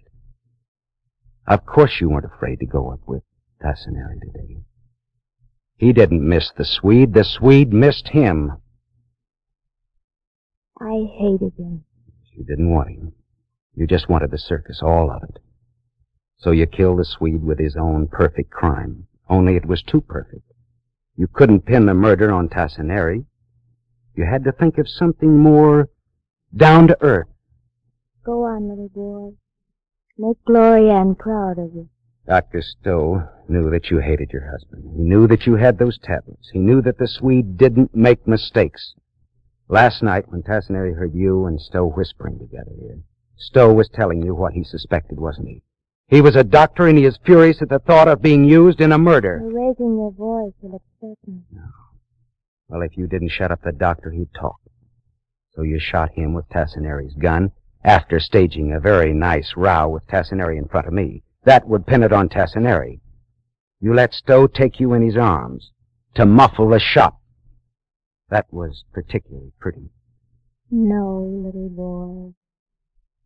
Of 1.47 1.67
course 1.67 2.01
you 2.01 2.09
weren't 2.09 2.25
afraid 2.25 2.61
to 2.61 2.67
go 2.67 2.91
up 2.91 3.01
with 3.07 3.23
Tassinari 3.63 4.21
today. 4.21 4.63
He 5.77 5.93
didn't 5.93 6.27
miss 6.27 6.51
the 6.57 6.65
Swede. 6.65 7.13
The 7.13 7.25
Swede 7.25 7.73
missed 7.73 8.09
him. 8.09 8.53
I 10.81 11.05
hated 11.19 11.53
him. 11.59 11.85
You 12.33 12.45
didn't 12.45 12.71
want 12.71 12.89
him. 12.89 13.13
You 13.75 13.87
just 13.87 14.09
wanted 14.09 14.31
the 14.31 14.39
circus, 14.39 14.81
all 14.83 15.11
of 15.11 15.23
it. 15.25 15.39
So 16.45 16.51
you 16.51 16.67
killed 16.67 16.99
the 16.99 17.07
Swede 17.07 17.43
with 17.43 17.59
his 17.59 17.75
own 17.75 18.07
perfect 18.07 18.51
crime. 18.51 19.07
Only 19.31 19.57
it 19.57 19.65
was 19.65 19.83
too 19.83 20.03
perfect. 20.03 20.43
You 21.17 21.27
couldn't 21.27 21.65
pin 21.65 21.87
the 21.87 21.95
murder 21.95 22.31
on 22.31 22.51
Tassinari. 22.51 23.25
You 24.15 24.27
had 24.27 24.45
to 24.45 24.53
think 24.53 24.77
of 24.77 24.87
something 24.87 25.39
more 25.39 25.89
down 26.55 26.89
to 26.89 26.99
earth. 27.01 27.29
Go 28.27 28.45
on, 28.45 28.69
little 28.69 28.91
boy. 28.91 29.37
Make 30.19 30.37
Gloria 30.45 30.93
Ann 30.93 31.15
proud 31.15 31.59
of 31.59 31.73
you. 31.75 31.89
Dr. 32.29 32.61
Stowe 32.61 33.27
knew 33.49 33.71
that 33.71 33.91
you 33.91 34.01
hated 34.01 34.31
your 34.31 34.51
husband. 34.51 34.85
He 34.95 35.03
knew 35.03 35.27
that 35.29 35.47
you 35.47 35.57
had 35.57 35.79
those 35.79 35.97
tablets. 35.97 36.51
He 36.53 36.59
knew 36.59 36.83
that 36.83 36.99
the 36.99 37.09
Swede 37.09 37.57
didn't 37.57 37.95
make 37.95 38.29
mistakes. 38.29 38.93
Last 39.69 40.03
night, 40.03 40.29
when 40.29 40.43
Tassinari 40.43 40.95
heard 40.95 41.15
you 41.15 41.47
and 41.47 41.59
Stowe 41.59 41.87
whispering 41.87 42.39
together 42.39 42.73
here, 42.79 42.99
Stowe 43.35 43.73
was 43.73 43.89
telling 43.89 44.23
you 44.23 44.35
what 44.35 44.53
he 44.53 44.63
suspected, 44.63 45.19
wasn't 45.19 45.49
he? 45.49 45.63
He 46.09 46.21
was 46.21 46.37
a 46.37 46.45
doctor 46.45 46.87
and 46.87 46.99
he 46.99 47.05
is 47.05 47.19
furious 47.25 47.63
at 47.63 47.71
the 47.71 47.79
thought 47.79 48.09
of 48.09 48.21
being 48.21 48.45
used 48.45 48.81
in 48.81 48.93
a 48.93 48.99
murder. 48.99 49.41
You're 49.43 49.69
raising 49.69 49.97
your 49.97 50.13
voice 50.13 50.53
will 50.61 50.77
upset 50.77 51.17
me. 51.27 51.41
Well, 52.69 52.83
if 52.83 52.97
you 52.97 53.07
didn't 53.07 53.31
shut 53.31 53.51
up 53.51 53.63
the 53.63 53.73
doctor, 53.73 54.11
he'd 54.11 54.33
talk. 54.35 54.57
So 55.55 55.63
you 55.63 55.79
shot 55.79 56.13
him 56.15 56.35
with 56.35 56.49
Tassinari's 56.49 57.15
gun 57.15 57.53
after 57.85 58.19
staging 58.21 58.73
a 58.73 58.81
very 58.81 59.13
nice 59.13 59.53
row 59.57 59.89
with 59.89 60.07
Tassinari 60.07 60.59
in 60.59 60.69
front 60.69 60.87
of 60.87 60.93
me. 60.93 61.23
That 61.45 61.67
would 61.69 61.87
pin 61.87 62.03
it 62.03 62.13
on 62.13 62.29
Tassinari. 62.29 63.01
You 63.81 63.95
let 63.95 64.15
Stowe 64.15 64.47
take 64.47 64.81
you 64.81 64.95
in 64.95 65.03
his 65.03 65.17
arms 65.17 65.71
to 66.15 66.27
muffle 66.27 66.69
the 66.69 66.81
shot. 66.81 67.17
That 68.31 68.47
was 68.51 68.85
particularly 68.93 69.53
pretty. 69.61 69.91
No, 70.71 71.43
little 71.45 71.69
boy. 71.69 72.35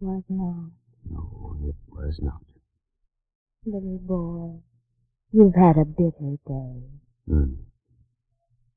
Was 0.01 0.25
not. 0.29 0.71
No, 1.11 1.57
it 1.65 1.77
was 1.89 2.19
not. 2.21 2.41
Little 3.71 3.99
boy. 3.99 4.63
You've 5.31 5.55
had 5.55 5.77
a 5.77 5.85
bitter 5.85 6.37
day. 6.47 6.81
Hmm. 7.29 7.55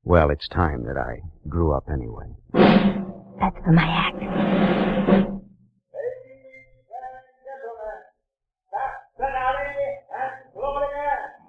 Well, 0.04 0.28
it's 0.28 0.46
time 0.48 0.84
that 0.84 0.98
I 0.98 1.20
grew 1.48 1.72
up 1.72 1.88
anyway. 1.90 2.26
That's 2.52 3.56
for 3.64 3.72
my 3.72 3.84
act. 3.84 4.22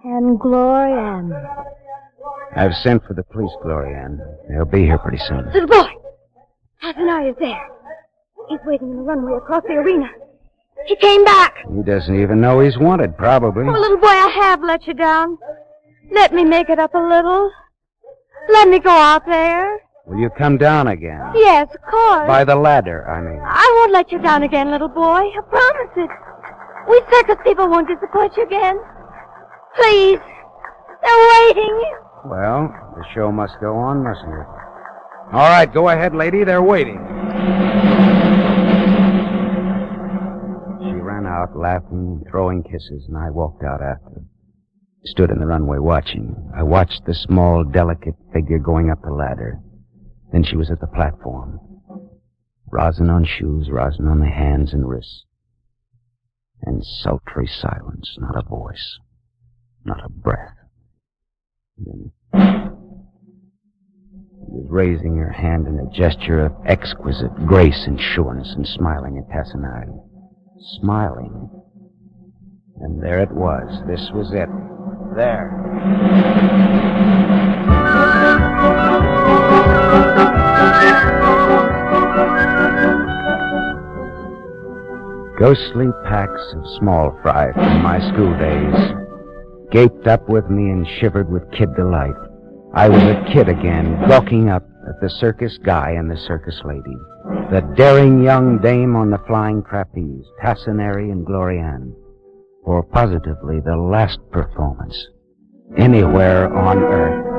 And 0.05 0.39
Gloria 0.39 0.95
Ann. 0.95 1.33
I've 2.55 2.73
sent 2.75 3.03
for 3.05 3.13
the 3.13 3.23
police, 3.23 3.51
Glorianne. 3.61 4.19
They'll 4.47 4.63
be 4.63 4.85
here 4.85 4.99
pretty 4.99 5.17
soon. 5.17 5.51
Little 5.51 5.67
boy! 5.67 5.89
Tassinari 6.81 7.31
is 7.31 7.35
there. 7.39 7.67
He's 8.47 8.59
waiting 8.65 8.91
in 8.91 8.97
the 8.97 9.03
runway 9.03 9.37
across 9.37 9.63
the 9.63 9.73
arena. 9.73 10.07
He 10.87 10.95
came 10.97 11.23
back. 11.23 11.55
He 11.73 11.83
doesn't 11.83 12.19
even 12.19 12.41
know 12.41 12.59
he's 12.59 12.77
wanted, 12.77 13.17
probably. 13.17 13.65
Oh, 13.67 13.71
little 13.71 13.97
boy, 13.97 14.07
I 14.07 14.29
have 14.41 14.61
let 14.61 14.85
you 14.85 14.93
down. 14.93 15.37
Let 16.11 16.33
me 16.33 16.43
make 16.43 16.69
it 16.69 16.79
up 16.79 16.93
a 16.93 16.99
little. 16.99 17.51
Let 18.49 18.67
me 18.67 18.79
go 18.79 18.89
out 18.89 19.25
there. 19.25 19.79
Will 20.05 20.19
you 20.19 20.29
come 20.37 20.57
down 20.57 20.87
again? 20.87 21.21
Yes, 21.33 21.69
of 21.73 21.81
course. 21.89 22.27
By 22.27 22.43
the 22.43 22.55
ladder, 22.55 23.07
I 23.09 23.21
mean. 23.21 23.39
I 23.41 23.79
won't 23.79 23.93
let 23.93 24.11
you 24.11 24.19
down 24.19 24.43
again, 24.43 24.69
little 24.69 24.89
boy. 24.89 25.01
I 25.01 25.39
promise 25.49 25.91
it. 25.95 26.09
We 26.89 27.01
circus 27.09 27.37
people 27.45 27.69
won't 27.69 27.87
disappoint 27.87 28.35
you 28.35 28.43
again. 28.43 28.77
Please. 29.75 30.19
They're 31.01 31.47
waiting. 31.47 31.83
Well, 32.25 32.73
the 32.97 33.05
show 33.13 33.31
must 33.31 33.53
go 33.61 33.77
on, 33.77 34.03
mustn't 34.03 34.33
it? 34.33 34.47
All 35.31 35.49
right, 35.49 35.73
go 35.73 35.89
ahead, 35.89 36.13
lady. 36.13 36.43
They're 36.43 36.61
waiting. 36.61 36.99
Out, 41.43 41.57
laughing 41.57 42.23
throwing 42.29 42.63
kisses, 42.63 43.05
and 43.07 43.17
I 43.17 43.29
walked 43.29 43.63
out 43.63 43.81
after. 43.81 44.23
Stood 45.05 45.29
in 45.29 45.39
the 45.39 45.45
runway 45.45 45.79
watching. 45.79 46.49
I 46.55 46.63
watched 46.63 47.05
the 47.05 47.13
small, 47.13 47.63
delicate 47.65 48.15
figure 48.33 48.59
going 48.59 48.89
up 48.89 49.01
the 49.01 49.11
ladder. 49.11 49.59
Then 50.31 50.43
she 50.43 50.55
was 50.55 50.71
at 50.71 50.79
the 50.79 50.87
platform. 50.87 51.59
Rosin 52.71 53.09
on 53.09 53.25
shoes, 53.25 53.69
rosin 53.69 54.07
on 54.07 54.19
the 54.19 54.29
hands 54.29 54.73
and 54.73 54.87
wrists. 54.87 55.25
And 56.61 56.83
sultry 56.83 57.47
silence, 57.47 58.15
not 58.17 58.37
a 58.37 58.47
voice, 58.47 58.99
not 59.83 60.03
a 60.03 60.09
breath. 60.09 60.55
She 61.77 61.83
was 64.47 64.67
raising 64.69 65.17
her 65.17 65.31
hand 65.31 65.67
in 65.67 65.79
a 65.79 65.89
gesture 65.91 66.45
of 66.45 66.53
exquisite 66.65 67.35
grace 67.45 67.83
and 67.85 67.99
sureness 67.99 68.53
and 68.55 68.65
smiling 68.65 69.17
at 69.17 69.27
Tassinari. 69.27 69.99
Smiling. 70.79 71.49
And 72.79 73.01
there 73.01 73.19
it 73.19 73.31
was. 73.31 73.69
This 73.85 74.09
was 74.13 74.31
it. 74.33 74.49
There. 75.15 75.59
Ghostly 85.39 85.87
packs 86.05 86.53
of 86.55 86.63
small 86.79 87.19
fry 87.21 87.51
from 87.51 87.81
my 87.81 87.99
school 88.11 88.37
days 88.37 88.93
gaped 89.71 90.07
up 90.07 90.29
with 90.29 90.49
me 90.49 90.69
and 90.69 90.87
shivered 90.99 91.29
with 91.29 91.51
kid 91.51 91.75
delight. 91.75 92.13
I 92.73 92.87
was 92.87 93.01
a 93.01 93.25
kid 93.33 93.49
again, 93.49 94.07
gawking 94.07 94.49
up 94.49 94.63
the 95.01 95.09
circus 95.09 95.57
guy 95.63 95.91
and 95.91 96.09
the 96.09 96.17
circus 96.17 96.61
lady. 96.65 96.95
The 97.51 97.61
daring 97.75 98.21
young 98.21 98.59
dame 98.59 98.95
on 98.95 99.09
the 99.09 99.17
flying 99.27 99.63
trapeze, 99.63 100.25
Tassinary 100.41 101.11
and 101.11 101.25
Glorianne. 101.25 101.93
For 102.65 102.83
positively 102.83 103.59
the 103.59 103.75
last 103.75 104.19
performance 104.31 105.07
anywhere 105.77 106.53
on 106.53 106.77
earth. 106.79 107.33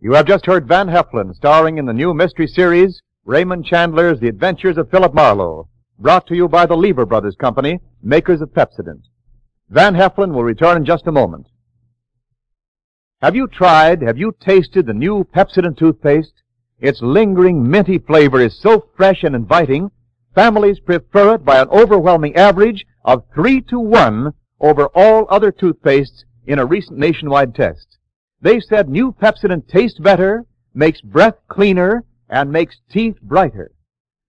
You 0.00 0.14
have 0.14 0.26
just 0.26 0.46
heard 0.46 0.66
Van 0.66 0.88
Heflin 0.88 1.34
starring 1.34 1.78
in 1.78 1.86
the 1.86 1.92
new 1.92 2.12
mystery 2.12 2.46
series, 2.46 3.00
Raymond 3.24 3.64
Chandler's 3.64 4.20
The 4.20 4.28
Adventures 4.28 4.76
of 4.76 4.90
Philip 4.90 5.14
Marlowe, 5.14 5.68
brought 5.98 6.26
to 6.26 6.34
you 6.34 6.48
by 6.48 6.66
the 6.66 6.76
Lever 6.76 7.06
Brothers 7.06 7.36
Company, 7.36 7.80
makers 8.02 8.40
of 8.40 8.52
Pepsodent. 8.52 9.02
Van 9.70 9.94
Heflin 9.94 10.32
will 10.32 10.44
return 10.44 10.76
in 10.76 10.84
just 10.84 11.06
a 11.06 11.12
moment. 11.12 11.46
Have 13.22 13.36
you 13.36 13.46
tried, 13.46 14.02
have 14.02 14.18
you 14.18 14.34
tasted 14.40 14.86
the 14.86 14.92
new 14.92 15.24
Pepsodent 15.24 15.78
toothpaste? 15.78 16.42
Its 16.80 17.00
lingering 17.00 17.70
minty 17.70 17.98
flavor 17.98 18.40
is 18.40 18.60
so 18.60 18.88
fresh 18.96 19.22
and 19.22 19.36
inviting, 19.36 19.90
families 20.34 20.80
prefer 20.80 21.36
it 21.36 21.44
by 21.44 21.60
an 21.60 21.68
overwhelming 21.68 22.34
average 22.34 22.84
of 23.04 23.24
three 23.32 23.60
to 23.60 23.78
one 23.78 24.32
over 24.60 24.86
all 24.94 25.26
other 25.30 25.52
toothpastes 25.52 26.24
in 26.46 26.58
a 26.58 26.66
recent 26.66 26.98
nationwide 26.98 27.54
test. 27.54 27.98
They 28.40 28.58
said 28.58 28.88
new 28.88 29.12
Pepsodent 29.12 29.68
tastes 29.68 30.00
better, 30.00 30.44
makes 30.74 31.00
breath 31.00 31.36
cleaner, 31.48 32.04
and 32.28 32.50
makes 32.50 32.76
teeth 32.90 33.20
brighter. 33.22 33.70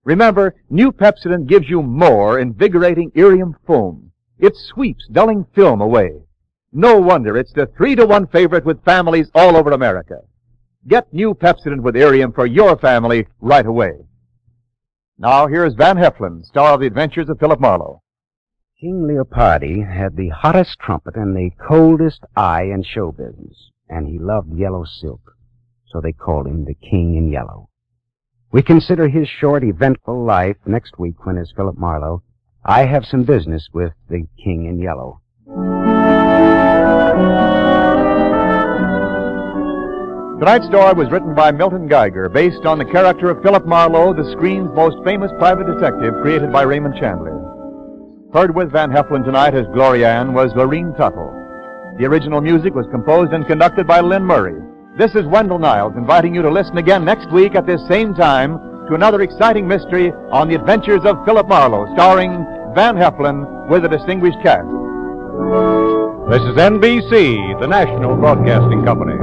Remember, 0.03 0.55
new 0.69 0.91
Pepsodent 0.91 1.47
gives 1.47 1.69
you 1.69 1.81
more 1.81 2.39
invigorating 2.39 3.11
Irium 3.15 3.55
foam. 3.65 4.11
It 4.37 4.53
sweeps 4.55 5.07
dulling 5.11 5.45
film 5.55 5.79
away. 5.79 6.23
No 6.73 6.99
wonder 6.99 7.37
it's 7.37 7.53
the 7.53 7.67
three 7.77 7.95
to 7.95 8.05
one 8.05 8.27
favorite 8.27 8.65
with 8.65 8.83
families 8.83 9.29
all 9.33 9.55
over 9.55 9.71
America. 9.71 10.19
Get 10.87 11.13
new 11.13 11.33
Pepsodent 11.33 11.81
with 11.81 11.95
Irium 11.95 12.33
for 12.33 12.45
your 12.45 12.77
family 12.77 13.27
right 13.39 13.65
away. 13.65 13.93
Now 15.17 15.47
here's 15.47 15.75
Van 15.75 15.95
Heflin, 15.95 16.43
star 16.43 16.73
of 16.73 16.81
the 16.81 16.87
adventures 16.87 17.29
of 17.29 17.39
Philip 17.39 17.61
Marlowe. 17.61 18.01
King 18.81 19.07
Leopardi 19.07 19.87
had 19.87 20.17
the 20.17 20.29
hottest 20.29 20.77
trumpet 20.79 21.15
and 21.15 21.33
the 21.33 21.51
coldest 21.51 22.25
eye 22.35 22.63
in 22.63 22.83
show 22.83 23.13
business, 23.13 23.69
and 23.87 24.07
he 24.07 24.19
loved 24.19 24.51
yellow 24.51 24.83
silk, 24.83 25.37
so 25.85 26.01
they 26.01 26.11
called 26.11 26.47
him 26.47 26.65
the 26.65 26.73
King 26.73 27.15
in 27.15 27.31
Yellow. 27.31 27.69
We 28.53 28.61
consider 28.61 29.07
his 29.09 29.27
short, 29.27 29.63
eventful 29.63 30.23
life 30.23 30.57
next 30.67 30.99
week 30.99 31.25
when, 31.25 31.39
as 31.39 31.51
Philip 31.55 31.75
Marlowe, 31.75 32.21
I 32.63 32.85
have 32.85 33.03
some 33.03 33.23
business 33.23 33.67
with 33.73 33.93
the 34.11 34.27
King 34.43 34.67
in 34.67 34.79
Yellow. 34.79 35.21
Tonight's 40.37 40.67
story 40.67 40.93
was 40.93 41.09
written 41.09 41.33
by 41.33 41.51
Milton 41.51 41.87
Geiger, 41.87 42.29
based 42.29 42.63
on 42.67 42.77
the 42.77 42.85
character 42.85 43.31
of 43.31 43.41
Philip 43.41 43.65
Marlowe, 43.65 44.13
the 44.13 44.31
screen's 44.33 44.69
most 44.75 45.03
famous 45.03 45.31
private 45.39 45.65
detective, 45.65 46.13
created 46.21 46.53
by 46.53 46.61
Raymond 46.61 46.93
Chandler. 46.99 47.39
Heard 48.33 48.55
with 48.55 48.71
Van 48.71 48.91
Heflin 48.91 49.25
tonight 49.25 49.55
as 49.55 49.65
Gloria 49.73 50.13
Ann 50.13 50.35
was 50.35 50.53
Lorene 50.55 50.93
Tuttle. 50.93 51.33
The 51.97 52.05
original 52.05 52.39
music 52.39 52.75
was 52.75 52.85
composed 52.91 53.33
and 53.33 53.47
conducted 53.47 53.87
by 53.87 54.01
Lynn 54.01 54.23
Murray. 54.23 54.61
This 54.95 55.15
is 55.15 55.25
Wendell 55.25 55.57
Niles 55.57 55.95
inviting 55.97 56.35
you 56.35 56.43
to 56.43 56.51
listen 56.51 56.77
again 56.77 57.03
next 57.03 57.31
week 57.31 57.55
at 57.55 57.65
this 57.65 57.81
same 57.87 58.13
time 58.13 58.59
to 58.87 58.93
another 58.93 59.21
exciting 59.21 59.67
mystery 59.67 60.11
on 60.31 60.47
the 60.47 60.53
adventures 60.53 61.01
of 61.03 61.17
Philip 61.25 61.47
Marlowe, 61.47 61.91
starring 61.95 62.45
Van 62.75 62.95
Heflin 62.95 63.67
with 63.69 63.85
a 63.85 63.89
distinguished 63.89 64.37
cast. 64.43 64.67
This 66.29 66.43
is 66.45 66.55
NBC, 66.61 67.59
the 67.59 67.65
national 67.65 68.15
broadcasting 68.17 68.85
company. 68.85 69.17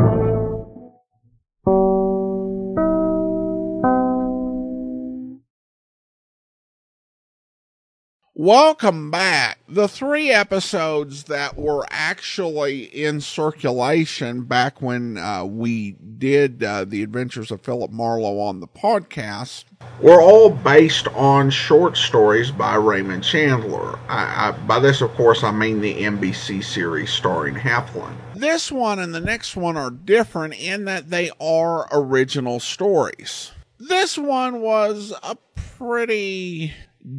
Welcome 8.43 9.11
back. 9.11 9.59
The 9.69 9.87
three 9.87 10.31
episodes 10.31 11.25
that 11.25 11.59
were 11.59 11.85
actually 11.91 12.85
in 12.85 13.21
circulation 13.21 14.45
back 14.45 14.81
when 14.81 15.19
uh, 15.19 15.45
we 15.45 15.91
did 15.91 16.65
uh, 16.65 16.87
the 16.87 17.03
Adventures 17.03 17.51
of 17.51 17.61
Philip 17.61 17.91
Marlowe 17.91 18.39
on 18.41 18.61
the 18.61 18.67
podcast 18.67 19.65
were 20.01 20.23
all 20.23 20.49
based 20.49 21.07
on 21.09 21.51
short 21.51 21.99
stories 21.99 22.51
by 22.51 22.77
Raymond 22.77 23.25
Chandler. 23.25 23.99
I, 24.09 24.49
I, 24.49 24.51
by 24.53 24.79
this, 24.79 25.03
of 25.03 25.13
course, 25.17 25.45
I 25.45 25.51
mean 25.51 25.83
the 25.83 25.97
NBC 25.97 26.65
series 26.65 27.11
starring 27.11 27.57
Heflin. 27.57 28.15
This 28.35 28.73
one 28.73 29.01
and 29.01 29.15
the 29.15 29.21
next 29.21 29.55
one 29.55 29.77
are 29.77 29.91
different 29.91 30.55
in 30.55 30.87
that 30.87 31.11
they 31.11 31.31
are 31.43 31.87
original 31.93 32.59
stories. 32.59 33.53
This 33.79 34.17
one 34.17 34.63
was 34.63 35.13
a 35.23 35.37
pretty 35.77 36.73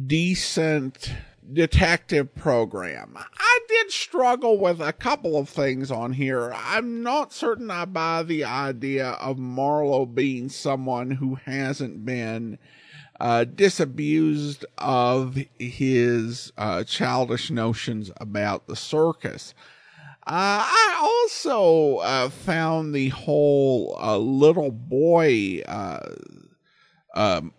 decent 0.06 1.12
detective 1.52 2.34
program. 2.34 3.16
I 3.16 3.58
did 3.68 3.90
struggle 3.90 4.58
with 4.58 4.80
a 4.80 4.92
couple 4.92 5.36
of 5.36 5.48
things 5.48 5.90
on 5.90 6.12
here. 6.12 6.52
I'm 6.54 7.02
not 7.02 7.32
certain 7.32 7.70
I 7.70 7.84
buy 7.84 8.22
the 8.22 8.44
idea 8.44 9.10
of 9.10 9.38
Marlowe 9.38 10.06
being 10.06 10.48
someone 10.48 11.10
who 11.10 11.34
hasn't 11.44 12.04
been 12.04 12.58
uh, 13.20 13.44
disabused 13.44 14.64
of 14.78 15.38
his 15.58 16.52
uh, 16.56 16.84
childish 16.84 17.50
notions 17.50 18.10
about 18.16 18.66
the 18.66 18.76
circus. 18.76 19.54
Uh, 20.26 20.62
I 20.66 20.98
also 21.00 21.96
uh, 21.96 22.28
found 22.30 22.94
the 22.94 23.08
whole 23.08 23.96
uh, 24.00 24.18
little 24.18 24.70
boy 24.70 25.62
uh, 25.66 26.14
um, 27.14 27.52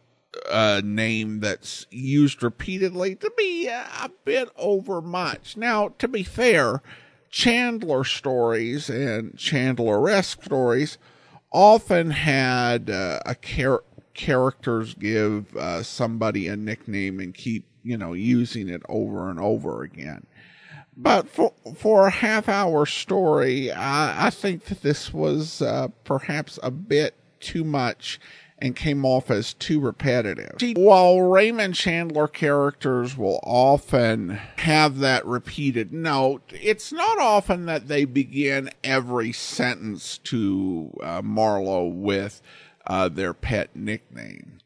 uh, 0.49 0.82
name 0.84 1.39
that's 1.39 1.86
used 1.89 2.43
repeatedly 2.43 3.15
to 3.15 3.32
be 3.38 3.67
a, 3.67 3.88
a 4.01 4.10
bit 4.25 4.49
overmuch. 4.58 5.58
Now, 5.58 5.89
to 5.99 6.08
be 6.08 6.23
fair, 6.23 6.82
Chandler 7.29 8.03
stories 8.03 8.89
and 8.89 9.38
Chandler-esque 9.38 10.43
stories 10.43 10.97
often 11.51 12.12
had 12.12 12.89
uh, 12.89 13.19
a 13.25 13.36
char- 13.36 13.84
characters 14.13 14.93
give 14.95 15.56
uh, 15.56 15.84
somebody 15.84 16.47
a 16.47 16.56
nickname 16.56 17.19
and 17.19 17.34
keep 17.34 17.65
you 17.84 17.97
know 17.97 18.13
using 18.13 18.69
it 18.69 18.82
over 18.88 19.29
and 19.29 19.39
over 19.39 19.84
again. 19.84 20.25
But 20.95 21.27
for 21.27 21.53
for 21.75 22.08
a 22.08 22.12
half 22.12 22.47
hour 22.47 22.86
story, 22.86 23.71
I, 23.71 24.27
I 24.27 24.29
think 24.29 24.65
that 24.65 24.82
this 24.82 25.13
was 25.13 25.62
uh, 25.62 25.88
perhaps 26.03 26.60
a 26.62 26.71
bit 26.71 27.15
too 27.39 27.63
much 27.63 28.19
and 28.63 28.78
came 28.78 29.06
off 29.06 29.30
as 29.30 29.54
too 29.54 29.78
repetitive. 29.82 30.56
While 30.78 31.19
Raymond 31.19 31.76
Chandler 31.76 32.30
characters 32.30 33.17
will 33.17 33.42
often 33.44 34.40
have 34.60 35.00
that 35.00 35.25
repeated 35.25 35.92
note, 35.92 36.44
it's 36.50 36.94
not 36.94 37.19
often 37.19 37.65
that 37.65 37.90
they 37.90 38.06
begin 38.06 38.69
every 38.81 39.33
sentence 39.33 40.17
to 40.19 40.98
uh, 41.04 41.21
Marlowe 41.21 41.88
with 41.88 42.42
uh, 42.88 43.10
their 43.10 43.33
pet 43.33 43.75
nickname. 43.75 44.60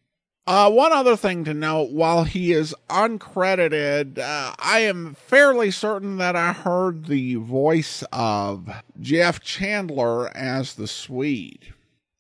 Uh, 0.46 0.70
one 0.70 0.94
other 0.94 1.18
thing 1.18 1.44
to 1.46 1.56
note, 1.56 1.90
while 1.90 2.24
he 2.24 2.54
is 2.54 2.76
uncredited, 2.92 4.20
uh, 4.20 4.54
I 4.60 4.82
am 4.82 5.16
fairly 5.16 5.72
certain 5.72 6.18
that 6.18 6.36
I 6.36 6.54
heard 6.54 7.08
the 7.08 7.36
voice 7.36 8.04
of 8.14 8.70
Jeff 9.02 9.42
Chandler 9.42 10.30
as 10.38 10.76
the 10.76 10.88
Swede. 10.88 11.74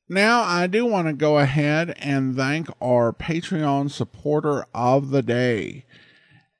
Now, 0.09 0.41
I 0.43 0.67
do 0.67 0.85
want 0.85 1.07
to 1.07 1.13
go 1.13 1.37
ahead 1.37 1.93
and 1.97 2.35
thank 2.35 2.69
our 2.81 3.11
Patreon 3.11 3.91
supporter 3.91 4.65
of 4.73 5.09
the 5.09 5.21
day. 5.21 5.83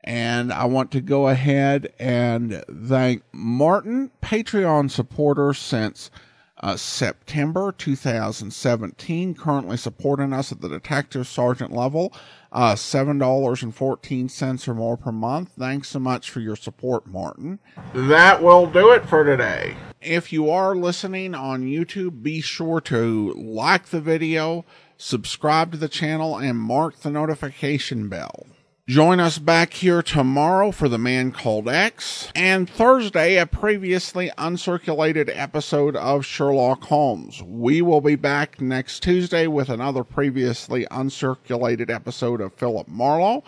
And 0.04 0.52
I 0.52 0.66
want 0.66 0.92
to 0.92 1.02
go 1.02 1.30
ahead 1.30 1.94
and 1.98 2.64
thank 2.68 3.24
Martin, 3.32 4.12
Patreon 4.22 4.92
supporter 4.92 5.54
since 5.54 6.12
uh, 6.60 6.76
September 6.76 7.72
2017, 7.72 9.36
currently 9.36 9.78
supporting 9.78 10.34
us 10.34 10.52
at 10.52 10.62
the 10.62 10.70
detective 10.70 11.28
sergeant 11.28 11.72
level, 11.72 12.12
uh, 12.52 12.74
$7.14 12.74 14.68
or 14.68 14.74
more 14.74 14.98
per 14.98 15.12
month. 15.12 15.52
Thanks 15.58 15.90
so 15.90 16.00
much 16.00 16.30
for 16.30 16.40
your 16.40 16.56
support, 16.56 17.06
Martin. 17.06 17.60
That 17.94 18.42
will 18.42 18.66
do 18.66 18.92
it 18.92 19.06
for 19.06 19.24
today. 19.24 19.76
If 20.02 20.34
you 20.34 20.50
are 20.50 20.76
listening 20.76 21.36
on 21.36 21.64
YouTube, 21.64 22.24
be 22.24 22.42
sure 22.42 22.82
to 22.82 23.34
like 23.34 23.88
the 23.88 24.02
video, 24.02 24.66
subscribe 24.98 25.72
to 25.72 25.78
the 25.78 25.90
channel, 25.90 26.38
and 26.38 26.58
mark 26.58 27.00
the 27.02 27.12
notification 27.12 28.10
bell. 28.10 28.48
Join 28.88 29.20
us 29.20 29.38
back 29.38 29.74
here 29.74 30.02
tomorrow 30.02 30.72
for 30.72 30.88
The 30.88 30.98
Man 30.98 31.34
Called 31.34 31.68
X, 31.68 32.32
and 32.34 32.70
Thursday, 32.70 33.36
a 33.36 33.46
previously 33.46 34.32
uncirculated 34.38 35.30
episode 35.30 35.98
of 35.98 36.26
Sherlock 36.26 36.86
Holmes. 36.86 37.44
We 37.44 37.82
will 37.82 38.00
be 38.00 38.16
back 38.16 38.62
next 38.62 39.04
Tuesday 39.04 39.46
with 39.46 39.68
another 39.68 40.06
previously 40.06 40.86
uncirculated 40.90 41.90
episode 41.90 42.40
of 42.40 42.54
Philip 42.54 42.88
Marlowe. 42.88 43.44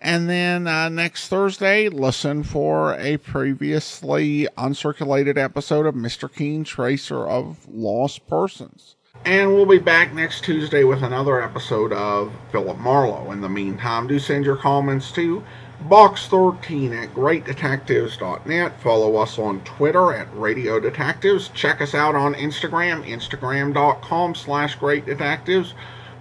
And 0.00 0.26
then 0.26 0.66
uh, 0.66 0.88
next 0.88 1.28
Thursday, 1.28 1.90
listen 1.90 2.42
for 2.42 2.94
a 2.94 3.18
previously 3.18 4.48
uncirculated 4.56 5.36
episode 5.36 5.84
of 5.84 5.96
Mr. 5.96 6.34
Keen 6.34 6.64
Tracer 6.64 7.26
of 7.28 7.68
Lost 7.68 8.26
Persons. 8.26 8.96
And 9.24 9.54
we'll 9.54 9.66
be 9.66 9.78
back 9.78 10.14
next 10.14 10.44
Tuesday 10.44 10.84
with 10.84 11.02
another 11.02 11.42
episode 11.42 11.92
of 11.92 12.32
Philip 12.50 12.78
Marlowe. 12.78 13.30
In 13.30 13.40
the 13.40 13.48
meantime, 13.48 14.06
do 14.06 14.18
send 14.18 14.44
your 14.44 14.56
comments 14.56 15.12
to 15.12 15.44
box13 15.86 17.04
at 17.04 17.14
greatdetectives.net. 17.14 18.80
Follow 18.80 19.16
us 19.16 19.38
on 19.38 19.60
Twitter 19.60 20.12
at 20.12 20.28
Radio 20.34 20.80
Detectives. 20.80 21.48
Check 21.48 21.80
us 21.80 21.94
out 21.94 22.14
on 22.14 22.34
Instagram, 22.34 23.06
instagram.com 23.08 24.34
slash 24.34 24.78
greatdetectives. 24.78 25.72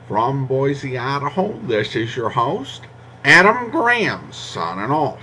From 0.07 0.45
Boise, 0.45 0.97
Idaho, 0.97 1.59
this 1.63 1.95
is 1.95 2.15
your 2.15 2.29
host, 2.29 2.83
Adam 3.25 3.69
Graham, 3.69 4.31
signing 4.31 4.91
off. 4.91 5.19